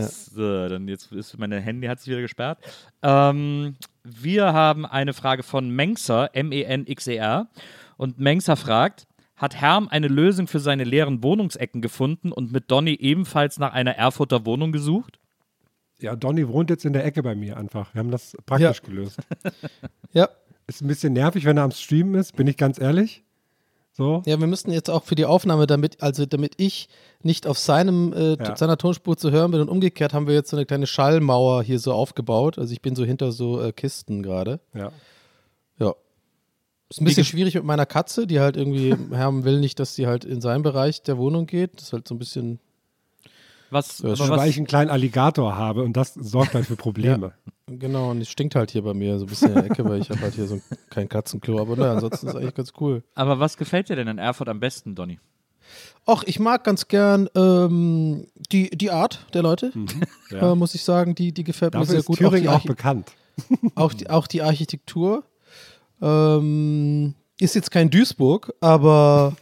[0.05, 2.59] So, dann jetzt ist meine Handy hat sich wieder gesperrt.
[3.01, 7.47] Ähm, wir haben eine Frage von Mengser, M-E-N-X-E-R.
[7.97, 12.93] Und Mengser fragt, hat Herm eine Lösung für seine leeren Wohnungsecken gefunden und mit Donny
[12.93, 15.19] ebenfalls nach einer Erfurter Wohnung gesucht?
[15.99, 17.93] Ja, Donny wohnt jetzt in der Ecke bei mir einfach.
[17.93, 18.87] Wir haben das praktisch Ja.
[18.87, 19.19] gelöst.
[20.13, 20.29] Ja.
[20.67, 23.23] Ist ein bisschen nervig, wenn er am Streamen ist, bin ich ganz ehrlich.
[23.97, 24.21] So.
[24.27, 26.87] Ja, wir müssten jetzt auch für die Aufnahme, damit, also damit ich
[27.23, 28.55] nicht auf seinem, äh, Ja.
[28.55, 31.79] seiner Tonspur zu hören bin und umgekehrt haben wir jetzt so eine kleine Schallmauer hier
[31.79, 32.59] so aufgebaut.
[32.59, 34.59] Also ich bin so hinter so äh, Kisten gerade.
[34.75, 34.91] Ja.
[35.79, 35.95] Ja.
[36.89, 40.05] Ist ein bisschen schwierig mit meiner Katze, die halt irgendwie, Herm will nicht, dass sie
[40.05, 41.71] halt in seinen Bereich der Wohnung geht.
[41.77, 42.59] Das ist halt so ein bisschen.
[43.69, 46.65] Was, Ja, ist aber schon, Weil ich einen kleinen Alligator habe und das sorgt halt
[46.65, 47.33] für Probleme.
[47.67, 49.99] Genau, und es stinkt halt hier bei mir so ein bisschen in der Ecke, weil
[49.99, 51.59] ich habe halt hier so ein, kein Katzenklo.
[51.59, 53.03] Aber naja, ansonsten ist es eigentlich ganz cool.
[53.15, 55.19] aber was gefällt dir denn in Erfurt am besten, Donny?
[56.05, 59.73] Ach, ich mag ganz gern ähm, die, die Art der Leute,
[60.31, 60.53] Ja.
[60.53, 61.13] äh, muss ich sagen.
[61.13, 62.17] Die, die gefällt mir Dafür sehr ist gut.
[62.19, 63.11] Thüringen auch, Archi- bekannt.
[63.75, 65.23] auch, die, auch die Architektur.
[66.01, 69.35] Ähm, ist jetzt kein Duisburg, aber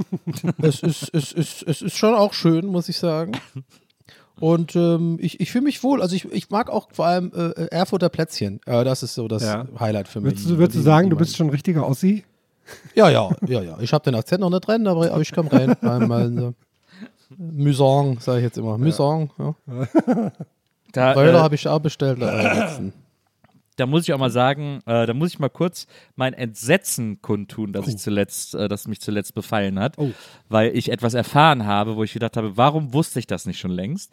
[0.62, 3.34] es, ist, es, ist, es ist schon auch schön, muss ich sagen.
[4.40, 6.02] Und ähm, ich, ich fühle mich wohl.
[6.02, 8.60] Also ich, ich mag auch vor allem äh, Erfurter Plätzchen.
[8.66, 9.66] Äh, das ist so das Ja.
[9.80, 10.32] Highlight für mich.
[10.34, 12.24] Würdest du, würdest du sagen, du bist schon ein richtiger Ossi?
[12.96, 13.78] ja, ja, ja, ja.
[13.80, 15.76] Ich habe den Akzent noch nicht drin, aber, aber ich komme rein.
[15.82, 16.54] Mal, mal so.
[17.38, 18.78] Musang, sage ich jetzt immer.
[18.78, 19.56] Musang, ja.
[20.92, 22.22] Da, Röller äh, habe ich auch bestellt.
[22.22, 22.92] Äh.
[23.78, 27.74] da muss ich auch mal sagen, äh, da muss ich mal kurz mein Entsetzen kundtun,
[27.74, 30.12] dass ich zuletzt, äh, das mich zuletzt befallen hat, Oh.
[30.50, 33.72] weil ich etwas erfahren habe, wo ich gedacht habe, warum wusste ich das nicht schon
[33.72, 34.12] längst?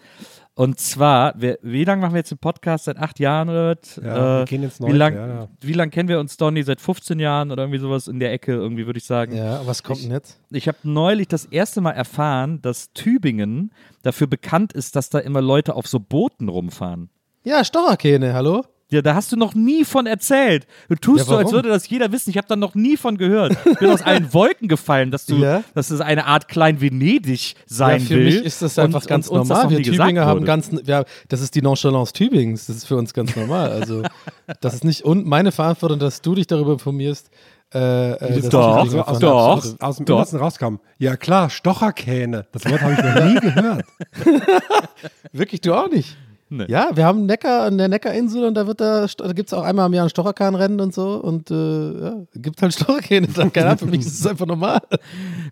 [0.55, 2.85] Und zwar, wir, wie lange machen wir jetzt den Podcast?
[2.85, 3.97] Seit acht Jahren oder was?
[3.97, 5.49] Ja, wir Äh, Wie lange ja, ja.
[5.63, 6.63] wie lang kennen wir uns, Donny?
[6.63, 9.35] Seit 15 Jahren oder irgendwie sowas in der Ecke, irgendwie würde ich sagen.
[9.35, 10.41] Ja, was kommt denn jetzt?
[10.51, 13.73] Ich habe neulich das erste Mal erfahren, dass Tübingen
[14.03, 17.09] dafür bekannt ist, dass da immer Leute auf so Booten rumfahren.
[17.45, 18.63] Ja, Storerkähne, hallo?
[18.93, 20.67] Ja, da hast du noch nie von erzählt.
[20.91, 22.29] Du tust Ja, so, als würde das jeder wissen.
[22.29, 23.57] Ich habe da noch nie von gehört.
[23.65, 25.65] Ich bin aus allen Wolken gefallen, dass du, Ja.
[25.75, 28.25] dass es eine Art Klein Venedig sein ja, für will.
[28.27, 29.71] mich ist das einfach und, ganz und das normal.
[29.71, 32.67] Wir Tübinger haben ganz, ja, das ist die Nonchalance Tübingens.
[32.67, 33.71] Das ist für uns ganz normal.
[33.73, 34.03] Also,
[34.61, 37.31] das ist nicht und meine Verantwortung, dass du dich darüber informierst.
[37.75, 38.77] Äh, äh, dass Doch,
[39.09, 39.33] aus, doch.
[39.33, 40.17] aus, aus dem doch.
[40.17, 40.75] Innersten rauskam.
[40.99, 42.45] Ja klar, Stocherkähne.
[42.53, 43.87] Das Wort habe ich noch nie gehört.
[45.33, 46.15] Wirklich, du auch nicht.
[46.55, 46.67] Nee.
[46.69, 49.63] Ja, wir haben Neckar an der Neckarinsel und da wird da, da gibt es auch
[49.63, 51.55] einmal im Jahr ein Stocherkahnrennen und so und äh,
[52.05, 53.27] ja, gibt halt Stocherkähne.
[53.29, 53.49] da.
[53.49, 54.81] Keine Ahnung, für mich ist es einfach normal.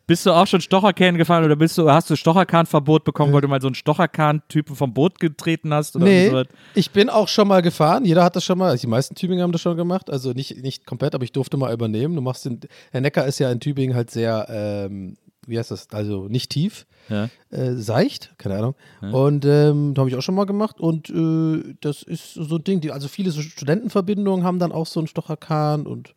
[0.06, 3.48] Bist du auch schon Stocherkahn gefahren oder bist du, hast du Stocherkahn-Verbot bekommen, weil du
[3.48, 5.96] mal so einen Stocherkahn-Typen vom Boot getreten hast?
[5.96, 6.46] Oder Nee, sowas?
[6.74, 8.04] ich bin auch schon mal gefahren.
[8.04, 8.68] Jeder hat das schon mal.
[8.70, 10.10] Also die meisten Tübinger haben das schon gemacht.
[10.10, 12.14] Also nicht, nicht komplett, aber ich durfte mal übernehmen.
[12.14, 12.60] Du machst den.
[12.92, 15.88] Der Neckar ist ja in Tübingen halt sehr, ähm, wie heißt das?
[15.92, 17.28] Also nicht tief, Ja.
[17.50, 18.74] äh, seicht, keine Ahnung.
[19.12, 20.80] Und ähm, da habe ich auch schon mal gemacht.
[20.80, 22.80] Und äh, das ist so ein Ding.
[22.80, 26.14] Die, also viele so Studentenverbindungen haben dann auch so einen Stocherkahn und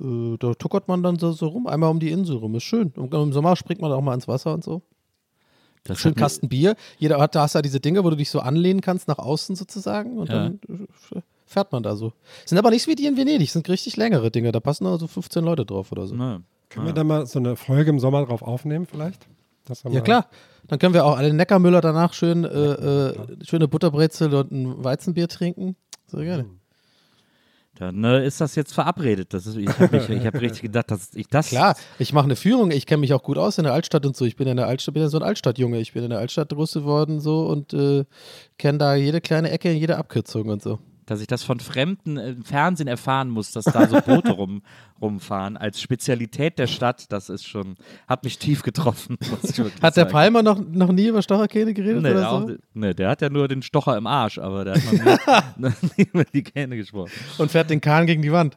[0.00, 2.54] äh, da tuckert man dann so, so rum, einmal um die Insel rum.
[2.54, 2.92] Ist schön.
[2.96, 4.82] Und Im Sommer springt man auch mal ins Wasser und so.
[5.84, 6.76] Das Schön Kasten Bier.
[6.98, 9.18] Jeder hat, da hast du ja diese Dinge, wo du dich so anlehnen kannst nach
[9.18, 10.50] außen sozusagen und Ja.
[10.50, 10.60] dann
[11.14, 12.12] äh, fährt man da so.
[12.44, 14.52] Sind aber nicht wie die in Venedig, sind richtig längere Dinge.
[14.52, 16.14] Da passen nur so 15 Leute drauf oder so.
[16.14, 19.26] Na, Können wir da mal so eine Folge im Sommer drauf aufnehmen vielleicht?
[19.90, 20.28] Ja klar.
[20.66, 25.28] Dann können wir auch alle Neckarmüller danach schön äh, äh, schöne Butterbrezel und ein Weizenbier
[25.28, 25.76] trinken.
[26.06, 26.46] Sehr gerne.
[27.74, 29.32] Dann äh, ist das jetzt verabredet.
[29.32, 31.48] Das ist, ich habe hab richtig gedacht, dass ich das.
[31.48, 32.70] Klar, ich mache eine Führung.
[32.70, 34.24] Ich kenne mich auch gut aus in der Altstadt und so.
[34.24, 35.78] Ich bin in der Altstadt, bin ja so ein Altstadtjunge.
[35.78, 38.04] Ich bin in der Altstadt groß geworden so und äh,
[38.58, 40.80] kenne da jede kleine Ecke, jede Abkürzung und so.
[41.06, 44.62] dass ich das von Fremden im Fernsehen erfahren muss, dass da so Boote rum,
[45.00, 49.16] rumfahren, als Spezialität der Stadt, das ist schon, hat mich tief getroffen.
[49.82, 50.10] Hat der sagen.
[50.12, 52.54] Palmer noch, noch nie über Stocherkähne geredet Nee, oder auch, so?
[52.74, 56.24] nee, der hat ja nur den Stocher im Arsch, aber der hat noch nie, über
[56.24, 57.10] die Kähne gesprochen.
[57.38, 58.56] Und fährt den Kahn gegen die Wand.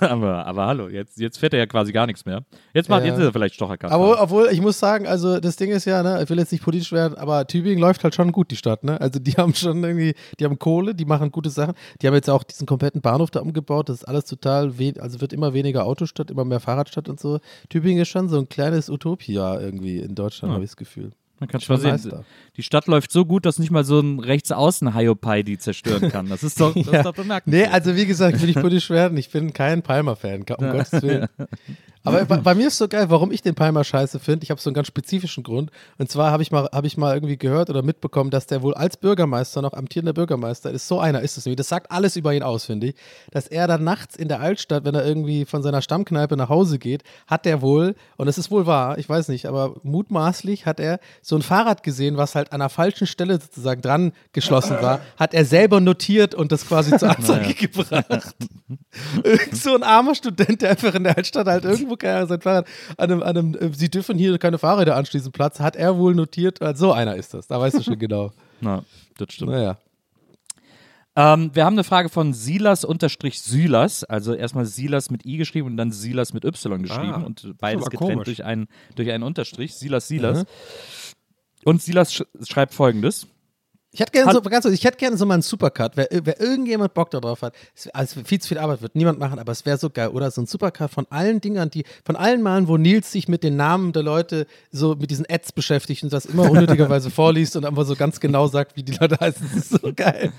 [0.00, 2.44] aber, aber hallo, jetzt, jetzt fährt er ja quasi gar nichts mehr.
[2.72, 3.08] Jetzt, macht, Ja.
[3.08, 3.92] jetzt ist er vielleicht Stocherkart.
[3.92, 6.62] Aber obwohl, ich muss sagen, also das Ding ist ja, ne, ich will jetzt nicht
[6.64, 9.00] politisch werden, aber Tübingen läuft halt schon gut, die Stadt, ne?
[9.00, 11.74] Also die haben schon irgendwie, die haben Kohle, die machen gute Sachen.
[12.00, 15.20] Die haben jetzt auch diesen kompletten Bahnhof da umgebaut, das ist alles total, we also
[15.20, 17.40] wird immer weniger Autostadt, immer mehr Fahrradstadt und so.
[17.68, 20.54] Tübingen ist schon so ein kleines Utopia irgendwie in Deutschland, Ja.
[20.54, 21.10] habe ich das Gefühl.
[21.40, 22.24] Man kann Schon sehen,
[22.56, 26.28] die Stadt läuft so gut, dass nicht mal so ein Rechtsaußen-Hyopai die zerstören kann.
[26.28, 26.98] Das ist doch, das Ja.
[26.98, 27.68] ist doch bemerkenswert.
[27.68, 31.26] Nee, also wie gesagt, will ich politisch werden, ich bin kein Palmer-Fan, um Gottes Willen.
[32.06, 34.44] Aber bei, bei mir ist so geil, warum ich den Palmer scheiße finde.
[34.44, 35.70] Ich habe so einen ganz spezifischen Grund.
[35.96, 38.74] Und zwar habe ich, mal- hab ich mal irgendwie gehört oder mitbekommen, dass der wohl
[38.74, 40.86] als Bürgermeister, noch amtierender Bürgermeister ist.
[40.86, 41.56] So einer ist es nämlich.
[41.56, 42.94] Das sagt alles über ihn aus, finde ich.
[43.30, 46.78] Dass er dann nachts in der Altstadt, wenn er irgendwie von seiner Stammkneipe nach Hause
[46.78, 50.80] geht, hat er wohl, und es ist wohl wahr, ich weiß nicht, aber mutmaßlich hat
[50.80, 55.00] er so ein Fahrrad gesehen, was halt an der falschen Stelle sozusagen dran geschlossen war,
[55.16, 58.04] hat er selber notiert und das quasi zur Anzeige gebracht.
[59.24, 62.66] Irgend so ein armer Student, der einfach in der Altstadt halt irgendwo keine sein Fahrrad
[62.98, 66.14] an einem, an einem, äh, sie dürfen hier keine Fahrräder anschließen, Platz, hat er wohl
[66.14, 68.30] notiert, also so einer ist das, da weißt du schon genau.
[68.60, 68.84] Na,
[69.16, 69.52] das stimmt.
[69.52, 69.78] Naja.
[71.16, 75.92] Ähm, wir haben eine Frage von Silas-Sylas, also erstmal Silas mit I geschrieben und dann
[75.92, 78.24] Silas mit Y geschrieben Ah, und beides getrennt komisch.
[78.24, 79.74] durch einen, durch einen Unterstrich.
[79.74, 80.44] Silas, Silas.
[81.64, 83.26] Und Silas sch schreibt folgendes.
[83.94, 85.92] Ich hätte gerne so, ganz kurz, ich hätte gerne so mal einen Supercut.
[85.94, 89.38] Wer, wer irgendjemand Bock darauf hat, es, also viel zu viel Arbeit wird niemand machen,
[89.38, 90.32] aber es wäre so geil, oder?
[90.32, 93.54] So ein Supercut von allen Dingern, die, von allen Malen, wo Nils sich mit den
[93.54, 97.84] Namen der Leute so mit diesen Ads beschäftigt und das immer unnötigerweise vorliest und einfach
[97.84, 99.48] so ganz genau sagt, wie die Leute heißen.
[99.54, 100.32] Das ist so geil.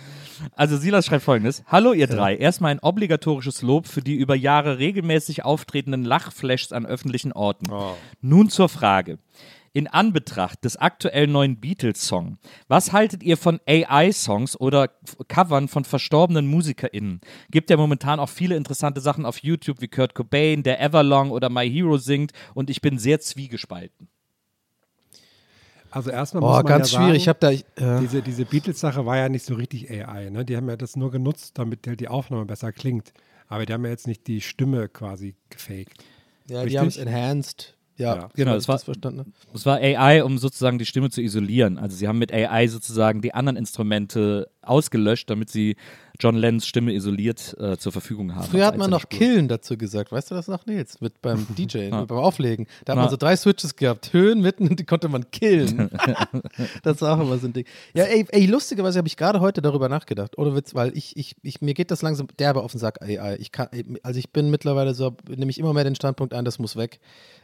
[0.57, 1.63] Also Silas schreibt folgendes.
[1.67, 2.35] Hallo ihr drei.
[2.35, 7.67] Erstmal ein obligatorisches Lob für die über Jahre regelmäßig auftretenden Lachflashs an öffentlichen Orten.
[8.19, 9.17] Nun zur Frage.
[9.75, 12.37] In Anbetracht des aktuellen neuen Beatles-Song,
[12.69, 14.89] was haltet ihr von AI-Songs oder
[15.27, 17.19] Covern von verstorbenen MusikerInnen?
[17.51, 21.49] Gibt ja momentan auch viele interessante Sachen auf YouTube, wie Kurt Cobain, der Everlong oder
[21.49, 24.07] My Hero singt und ich bin sehr zwiegespalten.
[25.91, 27.17] Also erstmal Oh, muss man ganz ja schwierig.
[27.17, 27.97] Ich sagen, habe da.
[27.97, 30.29] Äh, diese, diese Beatles-Sache war ja nicht so richtig AI.
[30.29, 30.45] Ne?
[30.45, 33.11] Die haben ja das nur genutzt, damit halt die Aufnahme besser klingt.
[33.49, 36.01] Aber die haben ja jetzt nicht die Stimme quasi gefaked.
[36.47, 36.79] ja, die richtig?
[36.79, 37.74] haben es enhanced.
[37.97, 38.29] Ja, Ja.
[38.35, 39.25] Genau, das ich war- habe.
[39.53, 41.77] Es war AI, um sozusagen die Stimme zu isolieren.
[41.77, 45.75] Also sie haben mit AI sozusagen die anderen Instrumente ausgelöscht, damit sie
[46.19, 48.45] John Lennons Stimme isoliert äh, zur Verfügung haben.
[48.49, 49.19] Früher hat man noch Spur.
[49.19, 50.11] Killen dazu gesagt.
[50.11, 51.01] Weißt du das noch, Nils?
[51.01, 52.05] Mit beim DJ, Ja.
[52.05, 52.67] beim Auflegen.
[52.85, 53.01] Da hat Ja.
[53.03, 54.13] man so drei Switches gehabt.
[54.13, 55.89] Höhen, mitten und die konnte man killen.
[56.83, 57.65] das war auch immer so ein Ding.
[57.93, 60.37] Ja, ey, ey lustigerweise habe ich gerade heute darüber nachgedacht.
[60.37, 63.35] Oder Witz, weil ich, ich, ich, mir geht das langsam derbe auf den Sack, AI.
[63.39, 63.67] Ich kann,
[64.03, 66.99] also ich bin mittlerweile so, nehme ich immer mehr den Standpunkt ein, das muss weg.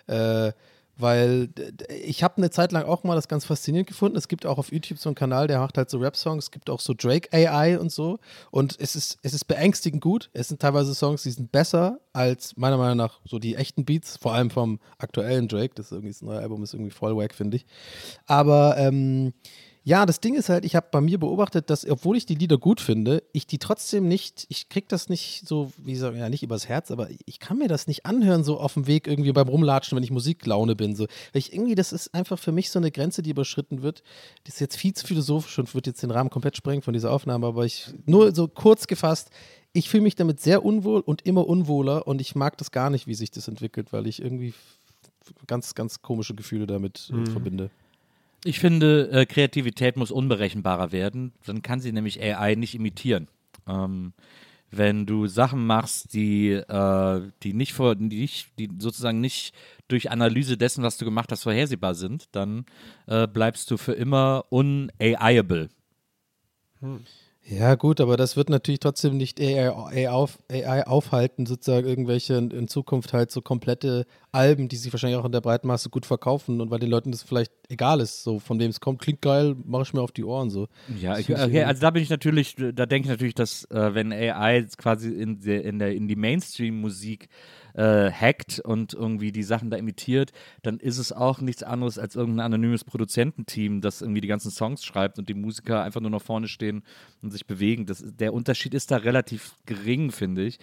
[0.07, 0.53] Äh,
[1.01, 1.49] weil
[2.03, 4.17] ich habe eine Zeit lang auch mal das ganz faszinierend gefunden.
[4.17, 6.45] Es gibt auch auf YouTube so einen Kanal, der macht halt so Rap-Songs.
[6.45, 8.19] Es gibt auch so Drake AI und so.
[8.51, 10.29] Und es ist, es ist beängstigend gut.
[10.33, 14.17] Es sind teilweise Songs, die sind besser als meiner Meinung nach so die echten Beats,
[14.17, 15.73] vor allem vom aktuellen Drake.
[15.75, 17.65] Das ist irgendwie das neue Album ist irgendwie voll wack, finde ich.
[18.25, 19.33] Aber ähm,
[19.83, 22.59] ja, das Ding ist halt, ich habe bei mir beobachtet, dass, obwohl ich die Lieder
[22.59, 26.43] gut finde, ich die trotzdem nicht, ich krieg das nicht so, wie sagen, ja, nicht
[26.43, 29.47] übers Herz, aber ich kann mir das nicht anhören, so auf dem Weg irgendwie beim
[29.47, 30.95] Rumlatschen, wenn ich Musiklaune bin.
[30.95, 31.05] So.
[31.33, 34.03] Weil ich irgendwie, das ist einfach für mich so eine Grenze, die überschritten wird.
[34.43, 37.11] Das ist jetzt viel zu philosophisch und wird jetzt den Rahmen komplett sprengen von dieser
[37.11, 39.31] Aufnahme, aber ich, nur so kurz gefasst,
[39.73, 43.07] ich fühle mich damit sehr unwohl und immer unwohler und ich mag das gar nicht,
[43.07, 44.53] wie sich das entwickelt, weil ich irgendwie
[45.47, 47.71] ganz, ganz komische Gefühle damit äh, verbinde.
[48.43, 51.33] Ich finde, äh, Kreativität muss unberechenbarer werden.
[51.45, 53.27] Dann kann sie nämlich AI nicht imitieren.
[53.67, 54.13] Ähm,
[54.71, 59.53] wenn du Sachen machst, die, äh, die nicht vor, die, nicht, die sozusagen nicht
[59.89, 62.65] durch Analyse dessen, was du gemacht hast, vorhersehbar sind, dann
[63.05, 65.69] äh, bleibst du für immer un-AIable.
[67.43, 72.35] Ja, gut, aber das wird natürlich trotzdem nicht AI, AI, auf, AI aufhalten, sozusagen irgendwelche
[72.35, 76.05] in, Zukunft halt so komplette Alben, die sich wahrscheinlich auch in der breiten Masse gut
[76.05, 79.21] verkaufen und weil den Leuten das vielleicht egal ist, so von dem es kommt, klingt
[79.21, 80.67] geil, mache ich mir auf die Ohren so.
[80.99, 84.13] Ja, ich, okay, also da bin ich natürlich, da denke ich natürlich, dass äh, wenn
[84.13, 87.27] AI quasi in, der, in, der, in die Mainstream-Musik
[87.73, 90.31] äh, hackt und irgendwie die Sachen da imitiert,
[90.61, 94.83] dann ist es auch nichts anderes als irgendein anonymes Produzententeam, das irgendwie die ganzen Songs
[94.83, 96.83] schreibt und die Musiker einfach nur noch vorne stehen
[97.21, 97.85] und sich bewegen.
[97.85, 100.59] Das, der Unterschied ist da relativ gering, finde ich.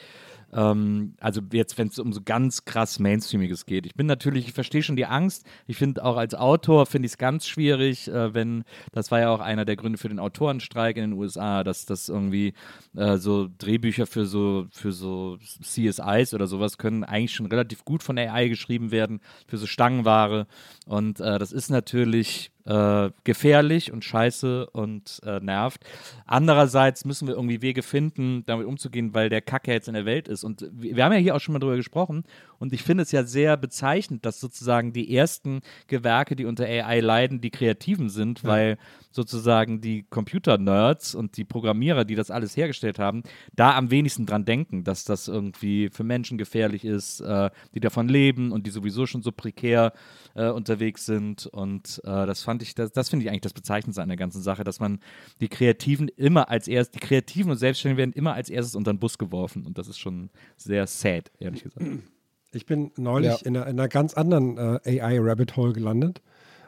[0.52, 3.86] Ähm, also jetzt, wenn es um so ganz krass Mainstreamiges geht.
[3.86, 5.44] Ich bin natürlich, ich verstehe schon die Angst.
[5.66, 9.30] Ich finde auch als Autor finde ich es ganz schwierig, äh, wenn, das war ja
[9.30, 12.54] auch einer der Gründe für den Autorenstreik in den USA, dass das irgendwie
[12.96, 18.02] äh, so Drehbücher für so, für so CSIs oder sowas können eigentlich schon relativ gut
[18.02, 20.46] von AI geschrieben werden, für so Stangenware.
[20.86, 25.84] Und äh, das ist natürlich äh, gefährlich und scheiße und äh, nervt.
[26.26, 30.04] Andererseits müssen wir irgendwie Wege finden, damit umzugehen, weil der Kack ja jetzt in der
[30.04, 30.44] Welt ist.
[30.44, 32.24] Und wir haben ja hier auch schon mal drüber gesprochen.
[32.58, 37.00] Und ich finde es ja sehr bezeichnend, dass sozusagen die ersten Gewerke, die unter AI
[37.00, 38.78] leiden, die Kreativen sind, weil
[39.10, 43.22] sozusagen die Computer-Nerds und die Programmierer, die das alles hergestellt haben,
[43.54, 48.08] da am wenigsten dran denken, dass das irgendwie für Menschen gefährlich ist, äh, die davon
[48.08, 49.92] leben und die sowieso schon so prekär
[50.34, 51.46] äh, unterwegs sind.
[51.46, 54.42] Und äh, das fand ich, das, das finde ich eigentlich das Bezeichnendste an der ganzen
[54.42, 55.00] Sache, dass man
[55.40, 58.98] die Kreativen immer als erst, die Kreativen und Selbstständigen werden immer als erstes unter den
[58.98, 59.66] Bus geworfen.
[59.66, 61.86] Und das ist schon sehr sad, ehrlich gesagt.
[62.52, 63.46] Ich bin neulich Ja.
[63.46, 66.22] in, einer, in einer ganz anderen äh, AI-Rabbit-Hole gelandet.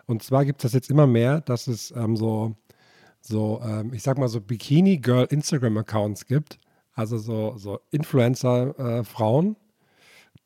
[0.06, 2.54] Und zwar gibt es das jetzt immer mehr, dass es ähm, so,
[3.20, 6.58] so ähm, ich sag mal, so Bikini-Girl-Instagram-Accounts gibt.
[6.94, 9.56] Also so, so Influencer-Frauen,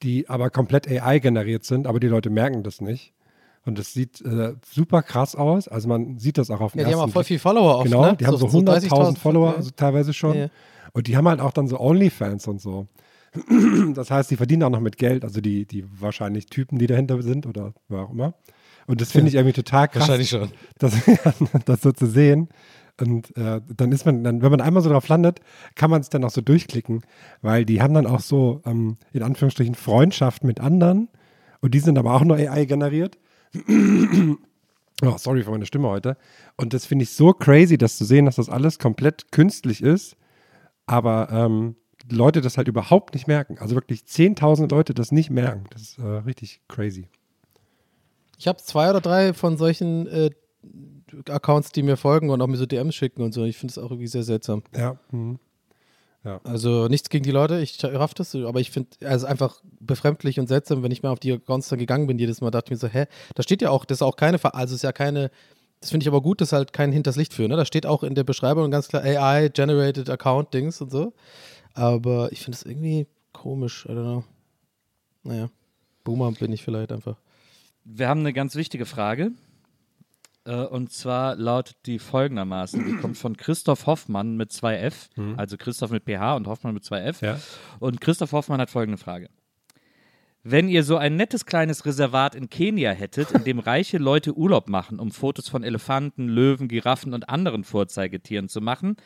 [0.02, 3.12] die aber komplett AI generiert sind, aber die Leute merken das nicht.
[3.66, 5.68] Und es sieht äh, super krass aus.
[5.68, 7.84] Also man sieht das auch auf dem Ja, die haben auch voll viel Follower oft,
[7.86, 8.16] Genau, ne?
[8.16, 10.36] die haben so, So- so 100.000 30.000 Follower also teilweise schon.
[10.36, 10.46] Ja.
[10.92, 12.86] Und die haben halt auch dann so Onlyfans und so.
[13.94, 17.20] Das heißt, die verdienen auch noch mit Geld, also die, die wahrscheinlich Typen, die dahinter
[17.22, 18.34] sind oder wer auch immer.
[18.86, 20.00] Und das finde ich irgendwie total krass.
[20.00, 20.50] Wahrscheinlich schon.
[20.78, 20.94] Das,
[21.64, 22.48] das so zu sehen.
[23.00, 25.40] Und äh, dann ist man, dann, wenn man einmal so drauf landet,
[25.74, 27.02] kann man es dann auch so durchklicken,
[27.42, 31.08] weil die haben dann auch so, ähm, in Anführungsstrichen, Freundschaft mit anderen.
[31.60, 33.18] Und die sind aber auch nur AI generiert.
[35.02, 36.16] oh, sorry für meine Stimme heute.
[36.56, 40.16] Und das finde ich so crazy, das zu sehen, dass das alles komplett künstlich ist,
[40.86, 41.76] aber ähm,
[42.10, 43.58] Leute das halt überhaupt nicht merken.
[43.58, 45.64] Also wirklich 10.000 Leute das nicht merken.
[45.70, 47.08] Das ist äh, richtig crazy.
[48.38, 50.30] Ich habe zwei oder drei von solchen äh,
[51.28, 53.44] Accounts, die mir folgen und auch mir so DMs schicken und so.
[53.44, 54.62] Ich finde es auch irgendwie sehr seltsam.
[54.76, 54.98] Ja.
[55.10, 55.38] Mhm.
[56.42, 60.40] Also nichts gegen die Leute, ich raff das, aber ich finde es ist einfach befremdlich
[60.40, 62.70] und seltsam, wenn ich mal auf die Accounts dann gegangen bin, jedes Mal dachte ich
[62.70, 65.30] mir so, hä, da steht ja auch, das ist auch keine, also ist ja keine,
[65.80, 67.56] das finde ich aber gut, das ist halt kein hinters Licht für, ne?
[67.56, 71.12] Da steht auch in der Beschreibung ganz klar AI, Generated Account Dings und so.
[71.74, 74.24] Aber ich finde es irgendwie komisch, I don't know.
[75.24, 75.50] Naja,
[76.04, 77.16] Boomer bin ich vielleicht einfach.
[77.84, 79.32] Wir haben eine ganz wichtige Frage.
[80.44, 85.90] Äh, Und zwar lautet die folgendermaßen: Die kommt von Christoph Hoffmann mit 2F, also Christoph
[85.90, 87.24] mit PH und Hoffmann mit 2F.
[87.24, 87.40] Ja.
[87.80, 89.28] Und Christoph Hoffmann hat folgende Frage.
[90.46, 94.68] Wenn ihr so ein nettes kleines Reservat in Kenia hättet, in dem reiche Leute Urlaub
[94.68, 98.96] machen, um Fotos von Elefanten, Löwen, Giraffen und anderen Vorzeigetieren zu machen,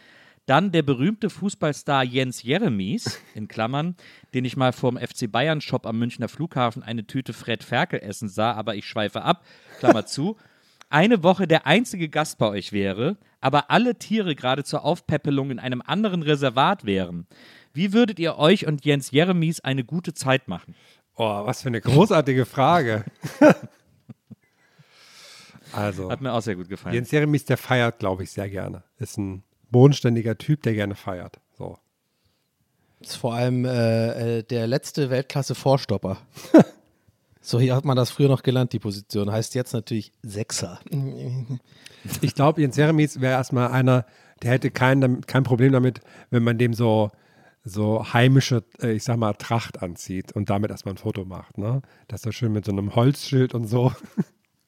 [0.49, 3.97] dann der berühmte Fußballstar Jens Jeremies, in Klammern,
[4.33, 8.29] den ich mal vorm FC Bayern Shop am Münchner Flughafen eine Tüte Fred Ferkel essen
[8.29, 9.45] sah, aber ich schweife ab,
[9.79, 10.37] Klammer zu,
[10.89, 15.59] eine Woche der einzige Gast bei euch wäre, aber alle Tiere gerade zur Aufpäppelung in
[15.59, 17.27] einem anderen Reservat wären.
[17.75, 20.75] Wie würdet ihr euch und Jens Jeremies eine gute Zeit machen?
[21.15, 23.05] Oh, was für eine großartige Frage.
[25.73, 26.95] also, Hat mir auch sehr gut gefallen.
[26.95, 28.83] Jens Jeremies, der feiert, glaube ich, sehr gerne.
[28.99, 31.41] Ist ein bodenständiger Typ, der gerne feiert.
[31.57, 31.79] So.
[33.01, 36.19] Das ist vor allem äh, äh, der letzte Weltklasse-Vorstopper.
[37.41, 39.31] so hier hat man das früher noch gelernt, die Position.
[39.31, 40.81] Heißt jetzt natürlich Sechser.
[42.23, 44.07] Ich glaube, Jens Jeremies wäre erstmal einer,
[44.43, 46.01] der hätte kein, kein Problem damit,
[46.31, 47.11] wenn man dem so,
[47.65, 51.59] so heimische, äh, ich sag mal, Tracht anzieht und damit erstmal ein Foto macht.
[51.59, 51.83] Ne?
[52.07, 53.93] Das ist so schön mit so einem Holzschild und so.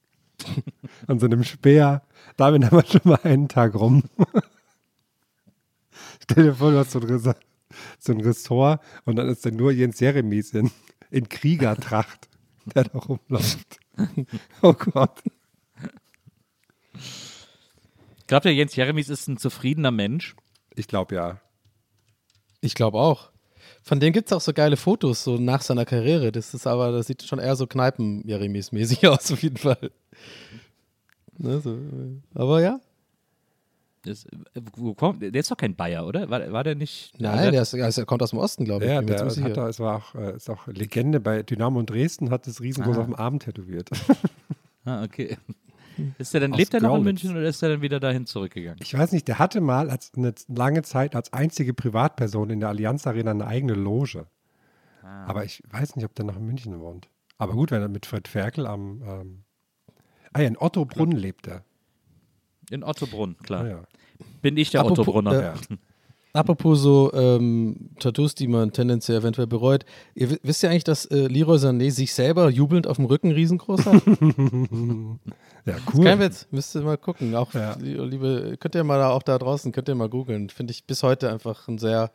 [1.07, 2.03] und so einem Speer.
[2.37, 4.03] Damit haben wir schon mal einen Tag rum.
[6.31, 7.35] Stell dir vor, du hast so ein,
[7.99, 10.71] so ein Ressort und dann ist da nur Jens Jeremies in,
[11.11, 12.29] in Kriegertracht,
[12.75, 13.79] der da rumläuft.
[14.63, 15.23] Oh Gott.
[18.27, 20.37] Glaubt ihr, Jens Jeremies ist ein zufriedener Mensch?
[20.75, 21.41] Ich glaube ja.
[22.63, 23.31] Ich glaube auch.
[23.83, 26.33] Von dem gibt es auch so geile Fotos, so nach seiner Karriere.
[26.33, 29.91] Das ist aber, das sieht schon eher so Kneipen-Jeremies-mäßig aus, auf jeden Fall.
[31.37, 31.77] Ne, so,
[32.35, 32.81] aber ja.
[34.03, 34.29] Das, äh,
[34.77, 36.31] wo kommt, der ist doch kein Bayer, oder?
[36.31, 37.13] War, war der nicht?
[37.21, 38.91] Nein, der, ist, also er kommt aus dem Osten, glaube ich.
[38.91, 42.47] Ja, der hat da, es war auch, äh, ist auch Legende bei Dynamo Dresden, hat
[42.47, 43.91] das riesengroß auf dem Arm tätowiert.
[44.87, 45.37] Ah, okay.
[46.17, 47.03] Ist der dann, Aus lebt er noch in.
[47.03, 48.79] München oder ist er dann wieder dahin zurückgegangen?
[48.83, 52.71] Ich weiß nicht, der hatte mal als eine lange Zeit als einzige Privatperson in der
[52.71, 54.27] Allianz Arena eine eigene Loge.
[55.03, 57.11] Aber ich weiß nicht, ob der noch in München wohnt.
[57.37, 59.45] Aber gut, wenn er mit Fred Ferkel am ähm,
[60.33, 61.65] Ah ja, in Ottobrunn lebt er.
[62.71, 63.65] In Ottobrunn, klar.
[63.65, 63.81] Ah, ja.
[64.43, 65.55] Bin ich der Apropos- Ottobrunner.
[65.55, 65.77] äh,
[66.33, 69.85] Apropos so ähm, Tattoos, die man tendenziell eventuell bereut.
[70.15, 73.33] Ihr wi- wisst ja eigentlich, dass äh, Leroy Sané sich selber jubelnd auf dem Rücken
[73.33, 74.03] riesengroß hat?
[75.67, 76.05] Ja, cool.
[76.05, 77.35] Kein Witz, müsst ihr mal gucken.
[77.35, 77.75] Auch Ja.
[77.79, 80.49] li- liebe, könnt ihr mal da auch da draußen, könnt ihr mal googeln.
[80.49, 82.11] Finde ich bis heute einfach ein sehr,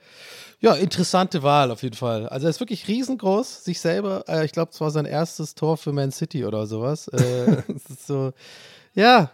[0.61, 2.27] ja, interessante Wahl auf jeden Fall.
[2.27, 4.23] Also er ist wirklich riesengroß, sich selber.
[4.27, 7.07] Äh, ich glaube, es war sein erstes Tor für Man City oder sowas.
[7.09, 8.31] Äh, es ist so,
[8.95, 9.29] ja,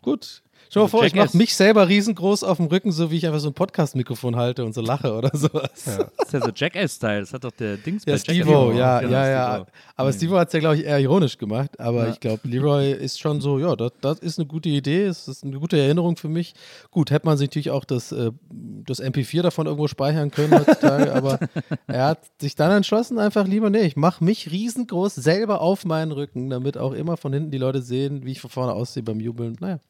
[0.00, 0.42] gut.
[0.72, 3.40] Dir mal vor, ich mache mich selber riesengroß auf dem Rücken, so wie ich einfach
[3.40, 5.70] so ein Podcast-Mikrofon halte und so lache oder sowas.
[5.84, 7.20] Das ist ja so Jackass-Style.
[7.20, 9.52] Das hat doch der Dings Ja, bei Steve-O, ja, ja, ja.
[9.54, 9.66] Steve-O.
[9.96, 11.78] Aber Steve hat es ja, glaube ich, eher ironisch gemacht.
[11.80, 12.12] Aber Ja.
[12.12, 15.42] ich glaube, Leroy ist schon so, ja, das, das ist eine gute Idee, es ist
[15.42, 16.54] eine gute Erinnerung für mich.
[16.92, 21.12] Gut, hätte man sich natürlich auch das, äh, das MP4 davon irgendwo speichern können heutzutage,
[21.14, 21.40] aber
[21.88, 26.12] er hat sich dann entschlossen, einfach lieber, nee, ich mache mich riesengroß selber auf meinen
[26.12, 29.18] Rücken, damit auch immer von hinten die Leute sehen, wie ich von vorne aussehe beim
[29.18, 29.56] Jubeln.
[29.58, 29.80] Naja,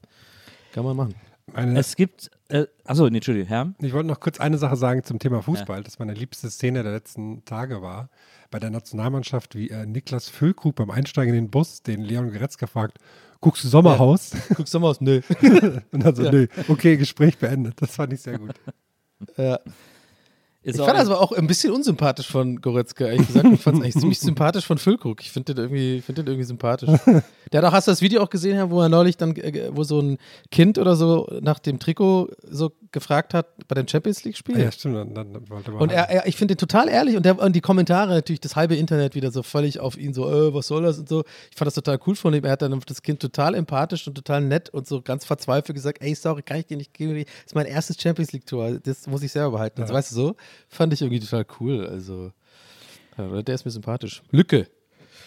[0.72, 1.14] kann man machen.
[1.52, 3.74] Meine, Es gibt, äh, achso, nee, Entschuldigung, Herr?
[3.80, 6.92] Ich wollte noch kurz eine Sache sagen zum Thema Fußball, das meine liebste Szene der
[6.92, 8.08] letzten Tage war.
[8.52, 12.66] Bei der Nationalmannschaft, wie äh, Niklas Füllkrug beim Einsteigen in den Bus den Leon Goretzka
[12.68, 12.98] fragt,
[13.40, 14.32] guckst du Sommerhaus?
[14.54, 15.00] Guckst du mal aus?
[15.00, 15.20] Nö.
[15.92, 16.30] Und dann so, Ja.
[16.30, 17.80] nö, okay, Gespräch beendet.
[17.82, 18.52] Das fand ich sehr gut.
[19.36, 19.58] ja.
[20.62, 23.48] Ist Ich fand das aber auch ein bisschen unsympathisch von Goretzka, ehrlich gesagt.
[23.50, 25.22] Ich fand es eigentlich ziemlich sympathisch von Füllkrug.
[25.22, 26.90] Ich finde den, irgendwie- find den irgendwie sympathisch.
[27.52, 29.70] Der hat auch, hast du das Video auch gesehen, Herr, wo er neulich dann, äh,
[29.72, 30.18] wo so ein
[30.50, 34.56] Kind oder so nach dem Trikot so gefragt hat bei dem Champions League-Spiel?
[34.56, 34.96] Ah, ja, stimmt.
[34.96, 37.56] Dann, dann, wollte man Und er, er, ich finde den total ehrlich und, der, und
[37.56, 40.82] die Kommentare natürlich, das halbe Internet wieder so völlig auf ihn so, äh, was soll
[40.82, 41.24] das und so.
[41.50, 42.44] Ich fand das total cool von ihm.
[42.44, 46.02] Er hat dann das Kind total empathisch und total nett und so ganz verzweifelt gesagt,
[46.02, 47.14] ey, sorry, kann ich dir nicht geben.
[47.16, 48.78] Das ist mein erstes Champions League-Tor.
[48.84, 49.80] Das muss ich selber behalten.
[49.80, 50.36] Also, weißt du so?
[50.68, 51.86] Fand ich irgendwie total cool.
[51.86, 52.32] Also,
[53.18, 54.22] der ist mir sympathisch.
[54.30, 54.68] Lücke.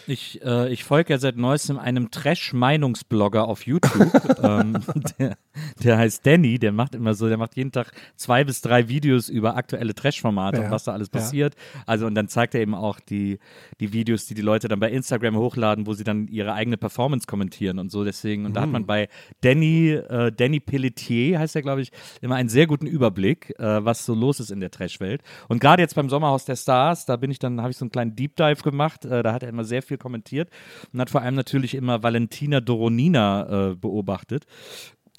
[0.06, 3.92] Ich, äh, ich folge ja seit neuestem einem Trash-Meinungsblogger auf YouTube.
[4.42, 4.78] ähm,
[5.18, 5.36] der,
[5.82, 9.28] der heißt Danny, der macht immer so, der macht jeden Tag zwei bis drei Videos
[9.28, 10.64] über aktuelle Trash-Formate Ja.
[10.66, 11.20] und was da alles Ja.
[11.20, 11.54] passiert.
[11.86, 13.38] Also und dann zeigt er eben auch die,
[13.80, 17.26] die Videos, die die Leute dann bei Instagram hochladen, wo sie dann ihre eigene Performance
[17.26, 18.04] kommentieren und so.
[18.04, 19.08] Deswegen, und da hat man bei
[19.40, 21.90] Danny, äh, Danny Pelletier, heißt er, glaube ich,
[22.20, 25.22] immer einen sehr guten Überblick, äh, was so los ist in der Trash-Welt.
[25.48, 27.90] Und gerade jetzt beim Sommerhaus der Stars, da bin ich dann, habe ich so einen
[27.90, 30.50] kleinen Deep Dive gemacht, äh, da hat er immer sehr viel kommentiert
[30.92, 34.46] und hat vor allem natürlich immer Valentina Doronina äh, beobachtet,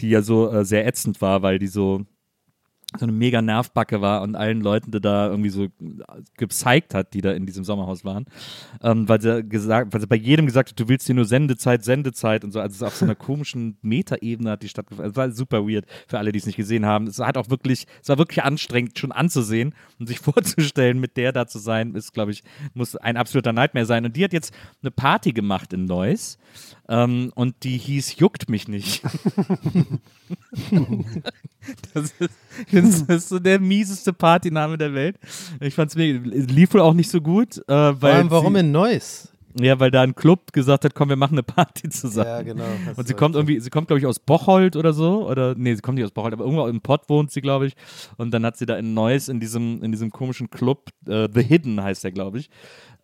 [0.01, 2.05] die ja so äh, sehr ätzend war, weil die so
[2.97, 5.67] so eine mega Nervbacke war und allen Leuten, die da irgendwie so
[6.37, 8.25] gezeigt hat, die da in diesem Sommerhaus waren,
[8.81, 11.83] ähm, weil sie gesagt, weil sie bei jedem gesagt hat, du willst hier nur Sendezeit,
[11.83, 15.11] Sendezeit und so, also es auf so einer komischen Metaebene hat die stattgefunden.
[15.11, 17.07] Es war super weird für alle, die es nicht gesehen haben.
[17.07, 21.31] Es hat auch wirklich, es war wirklich anstrengend, schon anzusehen und sich vorzustellen, mit der
[21.31, 22.43] da zu sein, ist, glaube ich,
[22.73, 24.05] muss ein absoluter Nightmare sein.
[24.05, 26.37] Und die hat jetzt eine Party gemacht in Neuss
[26.87, 29.01] ähm, und die hieß Juckt mich nicht.
[31.93, 32.33] Das ist,
[32.71, 35.17] das ist so der mieseste Partyname der Welt.
[35.59, 36.19] Ich fand's mega.
[36.23, 37.57] Lief wohl auch nicht so gut.
[37.57, 39.29] Äh, weil Vor allem, warum sie, in Neuss?
[39.57, 42.27] Ja, weil da ein Club gesagt hat, komm, wir machen eine Party zusammen.
[42.27, 42.65] Ja, genau.
[42.95, 45.29] Und sie kommt irgendwie, sie kommt, glaube ich, aus Bocholt oder so.
[45.29, 47.75] Oder nee, sie kommt nicht aus Bocholt, aber irgendwo im Pott wohnt sie, glaube ich.
[48.17, 51.41] Und dann hat sie da in Neuss in diesem, in diesem komischen Club, äh, The
[51.41, 52.49] Hidden heißt der, glaube ich,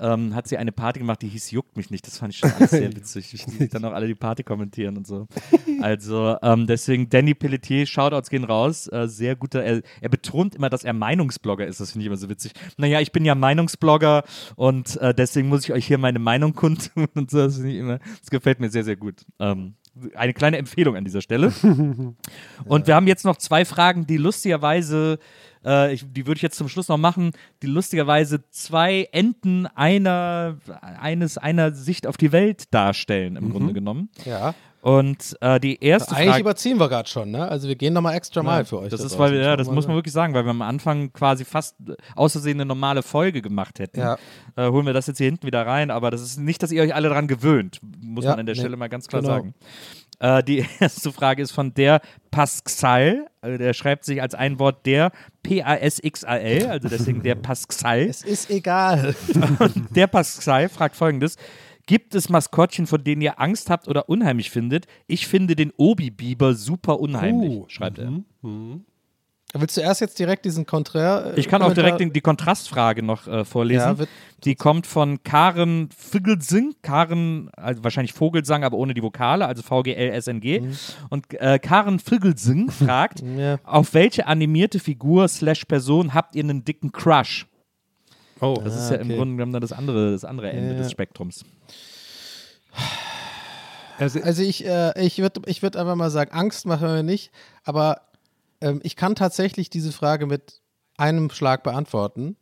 [0.02, 2.06] ähm, hat sie eine Party gemacht, die hieß Juckt mich nicht.
[2.08, 3.46] Das fand ich schon alles sehr witzig.
[3.60, 5.28] Die dann auch alle die Party kommentieren und so.
[5.82, 8.88] Also ähm, deswegen Danny Pelletier, Shoutouts gehen raus.
[8.88, 11.80] Äh, sehr guter, er, er betont immer, dass er Meinungsblogger ist.
[11.80, 12.54] Das finde ich immer so witzig.
[12.78, 14.24] Naja, ich bin ja Meinungsblogger
[14.56, 17.40] und äh, deswegen muss ich euch hier meine Meinung kundtun und so.
[17.40, 19.26] Das, ich immer, das gefällt mir sehr, sehr gut.
[19.40, 19.74] Ähm,
[20.16, 21.52] eine kleine Empfehlung an dieser Stelle.
[22.66, 25.20] Und wir haben jetzt noch zwei Fragen, die lustigerweise,
[25.66, 27.32] äh, ich, die würde ich jetzt zum Schluss noch machen,
[27.62, 34.10] die lustigerweise zwei Enden einer, eines, einer Sicht auf die Welt darstellen, im Grunde genommen.
[34.26, 34.56] Ja.
[34.82, 36.42] Und äh, die erste Eigentlich Frage.
[36.42, 37.48] überziehen wir gerade schon, ne?
[37.48, 38.90] Also wir gehen nochmal extra mal für euch.
[38.90, 41.46] Das da ist, weil, ja, das muss man wirklich sagen, weil wir am Anfang quasi
[41.46, 41.76] fast
[42.16, 44.00] aus Versehen eine normale Folge gemacht hätten.
[44.00, 44.18] Ja.
[44.56, 46.82] Äh, holen wir das jetzt hier hinten wieder rein, aber das ist nicht, dass ihr
[46.82, 49.34] euch alle daran gewöhnt, muss Ja, man an der nee, Stelle mal ganz klar genau.
[49.36, 49.54] sagen.
[50.18, 52.02] Äh, die erste Frage ist von der
[52.32, 55.12] Pasxal, äh, der schreibt sich als ein Wort der
[55.44, 58.02] P-A-S-X-A-L, also deswegen der Pasxal.
[58.02, 59.16] Es ist egal.
[59.92, 61.36] Der Pascal fragt folgendes.
[61.92, 64.86] Gibt es Maskottchen, von denen ihr Angst habt oder unheimlich findet?
[65.08, 68.14] Ich finde den Obi-Biber super unheimlich, Uh, schreibt er.
[69.54, 71.34] Willst du erst jetzt direkt diesen Konträr?
[71.36, 73.82] äh, Ich kann auch direkt den, die Kontrastfrage noch äh, vorlesen.
[73.82, 74.08] Ja, wird-
[74.46, 76.76] die kommt von Karen Vogelsing.
[76.82, 80.62] Karen, also wahrscheinlich Vogelsang, aber ohne die Vokale, also V-G-L-S-N-G.
[81.10, 83.60] Und äh, Karen Vogelsing fragt, Ja.
[83.66, 87.48] auf welche animierte Figur slash Person habt ihr einen dicken Crush?
[88.40, 89.18] Oh, Das ist Ah, ja im okay.
[89.18, 90.78] Grunde genommen dann das andere, das andere Ende Ja.
[90.80, 91.44] des Spektrums.
[93.98, 97.32] Also, Also ich, äh, ich würde ich würd einfach mal sagen, Angst machen wir nicht,
[97.64, 98.02] aber
[98.62, 100.62] ähm, ich kann tatsächlich diese Frage mit
[100.98, 102.38] einem Schlag beantworten.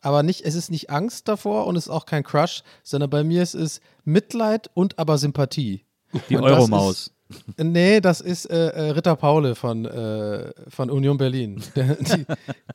[0.00, 3.22] Aber nicht, es ist nicht Angst davor und es ist auch kein Crush, sondern bei
[3.22, 5.86] mir ist es Mitleid und aber Sympathie.
[6.28, 7.12] Die Euromaus.
[7.56, 11.62] Nee, das ist äh, äh, Ritter Paule von, äh, von Union Berlin.
[11.76, 12.24] Der, die,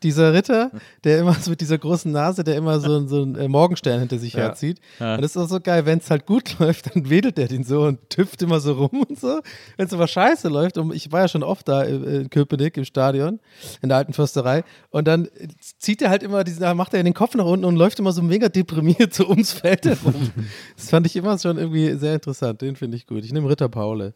[0.03, 0.71] dieser Ritter,
[1.03, 4.17] der immer so mit dieser großen Nase, der immer so, so einen äh, Morgenstern hinter
[4.19, 4.39] sich Ja.
[4.41, 4.79] herzieht.
[4.99, 7.63] Und das ist auch so geil, wenn es halt gut läuft, dann wedelt der den
[7.63, 9.39] so und tüpft immer so rum und so.
[9.77, 12.77] Wenn es aber scheiße läuft, und ich war ja schon oft da äh, in Köpenick
[12.77, 13.39] im Stadion,
[13.81, 15.27] in der alten Försterei, und dann
[15.79, 18.21] zieht er halt immer diesen, macht er den Kopf nach unten und läuft immer so
[18.21, 20.31] mega deprimiert so ums Feld herum.
[20.75, 22.61] das fand ich immer schon irgendwie sehr interessant.
[22.61, 23.23] Den finde ich gut.
[23.23, 24.13] Ich nehme Ritter Paule.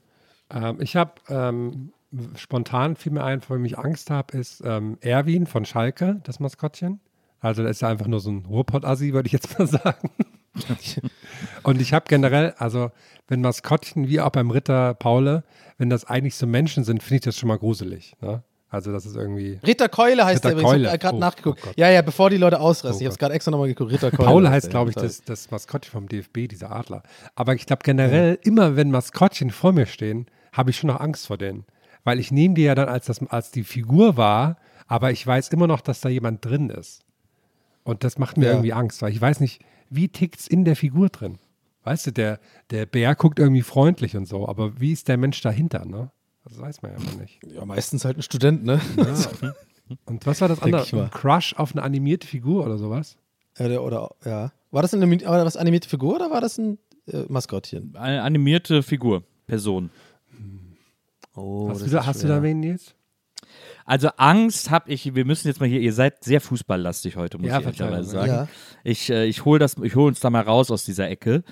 [0.53, 1.91] Ähm, ich habe ähm,
[2.35, 6.39] spontan fiel mir ein, vor dem ich Angst habe, ist ähm, Erwin von Schalke, das
[6.39, 6.99] Maskottchen.
[7.39, 10.09] Also das ist ja einfach nur so ein Ruhrpott-Assi, würde ich jetzt mal sagen.
[11.63, 12.91] Und ich habe generell, also
[13.27, 15.43] wenn Maskottchen wie auch beim Ritter Paule,
[15.77, 18.13] wenn das eigentlich so Menschen sind, finde ich das schon mal gruselig.
[18.21, 18.43] Ne?
[18.69, 19.59] Also das ist irgendwie.
[19.65, 20.71] Ritter Keule heißt Ritter der übrigens.
[20.71, 20.89] Ich Keule.
[20.89, 21.61] habe gerade Oh, nachgeguckt.
[21.67, 22.97] oh ja, ja, bevor die Leute ausrasten.
[22.97, 23.91] Oh ich habe es gerade extra nochmal geguckt.
[23.91, 24.27] Ritter Keule.
[24.29, 27.03] Paul heißt glaube ich, das, das Maskottchen vom DFB, dieser Adler.
[27.35, 31.27] Aber ich glaube generell, immer wenn Maskottchen vor mir stehen, habe ich schon noch Angst
[31.27, 31.65] vor denen.
[32.03, 35.49] Weil ich nehme die ja dann als, das, als die Figur wahr, aber ich weiß
[35.49, 37.03] immer noch, dass da jemand drin ist.
[37.83, 38.51] Und das macht mir Ja.
[38.51, 41.37] irgendwie Angst, weil ich weiß nicht, wie tickt's in der Figur drin?
[41.83, 42.39] Weißt du, der,
[42.69, 46.11] der Bär guckt irgendwie freundlich und so, aber wie ist der Mensch dahinter, ne?
[46.43, 47.39] Das weiß man ja immer nicht.
[47.45, 48.79] Ja, meistens halt ein Student, ne?
[48.97, 49.53] Ja.
[50.05, 50.85] Und was war das andere?
[51.03, 53.17] Ein Crush auf eine animierte Figur oder sowas?
[53.57, 54.51] Ja, der- oder, ja.
[54.71, 56.77] War das eine das animierte Figur oder war das ein
[57.07, 57.95] äh, Maskottchen?
[57.95, 59.89] Eine animierte Figur, Person.
[61.34, 62.95] Oh, hast du, da, hast du da wen jetzt?
[63.86, 67.47] Also Angst habe ich, wir müssen jetzt mal hier, ihr seid sehr fußballlastig heute, muss
[67.49, 68.27] Ja, ich ehrlicherweise sagen.
[68.32, 68.47] ja.
[68.84, 71.43] Ich, äh, ich hole das, ich hole uns da mal raus aus dieser Ecke.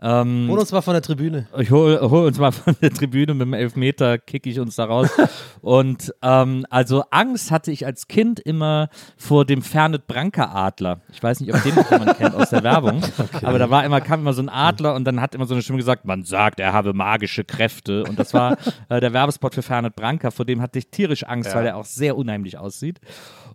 [0.00, 1.48] Ähm, Hol uns mal von der Tribüne.
[1.58, 4.84] ich hole hol uns mal von der Tribüne mit dem Elfmeter, kicke ich uns da
[4.84, 5.08] raus.
[5.60, 11.00] Und ähm, also Angst hatte ich als Kind immer vor dem Fernet Branca Adler.
[11.12, 13.02] Ich weiß nicht, ob den noch jemand kennt aus der Werbung,
[13.42, 15.62] aber da war immer, kam immer so ein Adler und dann hat immer so eine
[15.62, 18.04] Stimme gesagt, man sagt, er habe magische Kräfte.
[18.04, 18.56] Und das war
[18.88, 21.84] äh, der Werbespot für Fernet Branca, vor dem hatte ich tierisch Angst, weil er auch
[21.84, 23.00] sehr unheimlich aussieht.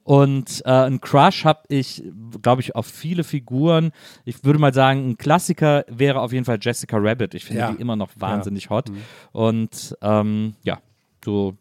[0.04, 2.04] Und äh, ein Crush habe ich,
[2.42, 3.92] glaube ich, auf viele Figuren.
[4.26, 7.34] Ich würde mal sagen, ein Klassiker wäre auf jeden Fall Jessica Rabbit.
[7.36, 7.72] Ich finde Ja.
[7.72, 8.92] die immer noch wahnsinnig hot.
[9.32, 10.80] Und ähm, ja,
[11.24, 11.56] so.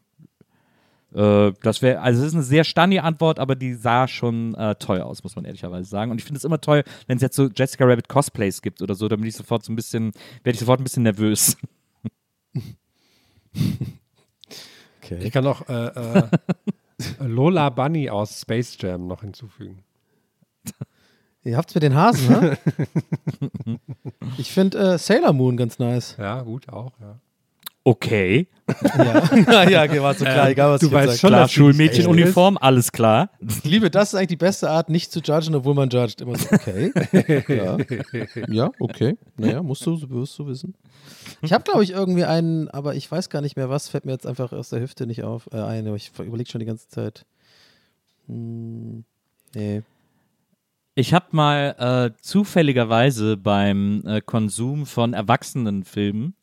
[1.15, 4.75] Äh, das wäre, also es ist eine sehr stunny Antwort, aber die sah schon äh,
[4.77, 6.11] toll aus, muss man ehrlicherweise sagen.
[6.11, 8.95] Und ich finde es immer toll, wenn es jetzt so Jessica Rabbit Cosplays gibt oder
[8.95, 11.57] so, dann bin ich sofort so ein bisschen, werde ich sofort ein bisschen nervös.
[15.03, 15.19] Okay.
[15.23, 16.23] Ich kann noch äh, äh,
[17.21, 19.83] Lola Bunny aus Space Jam noch hinzufügen.
[21.45, 22.59] Ihr habt's mit den Hasen, ne?
[24.39, 26.17] ich finde äh, Sailor Moon ganz nice.
[26.17, 27.19] Ja, gut, auch, ja.
[27.85, 28.47] Okay.
[28.97, 32.93] Ja, ja, okay, war so klar, egal was du ich weißt schon, Klar, Schulmädchenuniform, alles
[32.93, 33.31] klar.
[33.41, 36.21] Ich liebe, das ist eigentlich die beste Art, nicht zu judgen, obwohl man judgt.
[36.21, 36.93] Immer so, okay.
[37.49, 37.77] ja.
[38.49, 39.17] ja, okay.
[39.37, 40.75] Naja, musst du, wirst du wissen.
[41.41, 44.13] Ich habe, glaube ich, irgendwie einen, aber ich weiß gar nicht mehr was, fällt mir
[44.13, 46.89] jetzt einfach aus der Hüfte nicht auf, äh, ein, aber ich überlege schon die ganze
[46.89, 47.27] Zeit.
[48.27, 49.05] Hm,
[49.55, 49.83] nee.
[50.95, 56.35] Ich habe mal äh, zufälligerweise beim äh, Konsum von Erwachsenenfilmen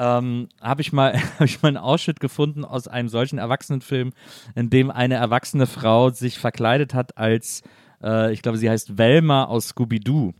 [0.00, 4.12] ähm, habe ich habe ich mal einen Ausschnitt gefunden aus einem solchen Erwachsenenfilm,
[4.54, 7.62] in dem eine erwachsene Frau sich verkleidet hat als
[8.02, 10.32] äh, ich glaube, sie heißt Velma aus Scooby Doo,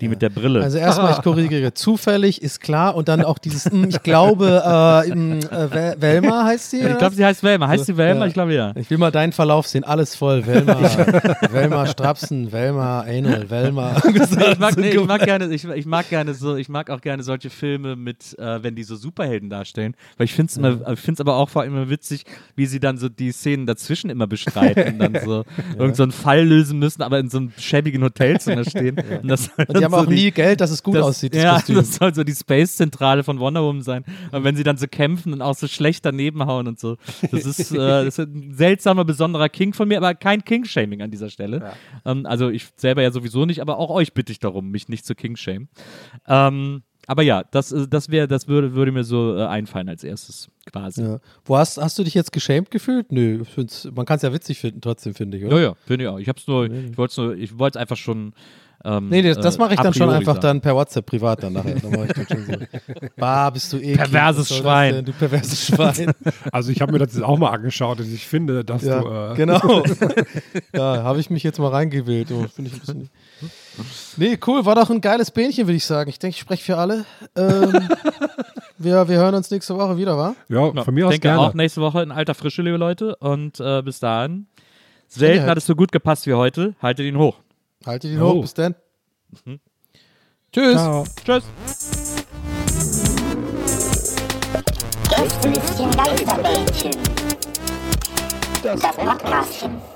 [0.00, 0.62] die mit der Brille.
[0.62, 5.10] Also erstmal, ich korrigiere, zufällig ist klar und dann auch dieses, hm, ich glaube, äh,
[5.10, 6.80] im, äh, Velma heißt sie?
[6.80, 7.68] ich glaube, sie heißt Velma.
[7.68, 8.22] Heißt So, sie Velma?
[8.22, 8.26] ja.
[8.26, 8.72] Ich glaube ja.
[8.76, 10.46] Ich will mal deinen Verlauf sehen, alles voll.
[10.46, 10.78] Velma,
[11.50, 13.96] Velma Strapsen, Velma Anal, Velma.
[14.04, 17.22] ich mag, nee, ich mag gerne, ich, ich mag gerne so, ich mag auch gerne
[17.22, 21.00] solche Filme mit, äh, wenn die so Superhelden darstellen, weil ich finde es immer, ich
[21.00, 22.24] finde es aber auch vor allem immer witzig,
[22.56, 25.44] wie sie dann so die Szenen dazwischen immer bestreiten und dann so
[25.78, 28.96] irgend so einen Fall lösen müssen, aber in so einem schäbigen Hotelzimmer stehen.
[29.22, 31.42] Und, das Und die haben so auch nie Geld, dass es gut das, aussieht, das
[31.42, 31.76] ja, Kostüm.
[31.76, 34.04] das soll so die Space-Zentrale von Wonder Woman sein.
[34.32, 36.96] Und wenn sie dann so kämpfen und auch so schlecht daneben hauen und so.
[37.30, 41.10] Das ist, äh, das ist ein seltsamer, besonderer King von mir, aber kein King-Shaming an
[41.10, 41.72] dieser Stelle.
[42.04, 45.04] Ähm, also ich selber ja sowieso nicht, aber auch euch bitte ich darum, mich nicht
[45.04, 45.68] zu King-shamen.
[46.26, 50.02] Ähm, aber ja, das, äh, das wäre, das würde, würde mir so äh, einfallen als
[50.04, 51.02] erstes, quasi.
[51.02, 51.18] Ja.
[51.44, 53.12] Wo hast, hast du dich jetzt geschämt gefühlt?
[53.12, 53.44] Nö,
[53.94, 55.56] man kann es ja witzig finden, trotzdem, finde ich, oder?
[55.56, 56.18] Ja, ja, finde ich auch.
[56.18, 58.32] Ich hab's nur, ich wollte es nur, ich wollte es einfach schon.
[58.84, 60.42] Ähm, Nee, das, das äh, mache ich a dann schon einfach sagen.
[60.42, 61.76] dann per WhatsApp privat dann nachher.
[61.76, 63.06] Dann mache ich dann schon so.
[63.16, 63.96] Bah, bist du eklig.
[63.96, 65.04] Perverses Schwein.
[65.04, 66.12] Du perverses Schwein.
[66.52, 69.32] Also ich habe mir das jetzt auch mal angeschaut und ich finde, dass ja, du
[69.32, 69.82] äh, genau.
[70.74, 72.30] ja, habe ich mich jetzt mal reingewählt.
[72.32, 73.10] Oh, finde ich ein bisschen.
[74.16, 76.08] Nee, cool, war doch ein geiles Bähnchen, würde ich sagen.
[76.08, 77.04] Ich denke, ich spreche für alle.
[77.36, 77.72] Ähm,
[78.78, 80.34] wir, wir hören uns nächste Woche wieder, wa?
[80.48, 81.40] ja, von mir ich aus denke gerne.
[81.40, 83.16] auch nächste Woche in alter Frische, liebe Leute.
[83.16, 84.46] Und äh, bis dahin.
[85.08, 86.74] Selten hat es so gut gepasst wie heute.
[86.82, 87.36] Haltet ihn hoch.
[87.84, 88.34] Haltet ihn Oh.
[88.34, 88.74] hoch, bis dann.
[90.52, 90.74] Tschüss.
[90.74, 91.04] Ciao.
[91.24, 91.44] Tschüss.
[95.08, 96.90] Gästelistchen Geisterbällchen.
[98.62, 99.95] Das Podcastchen.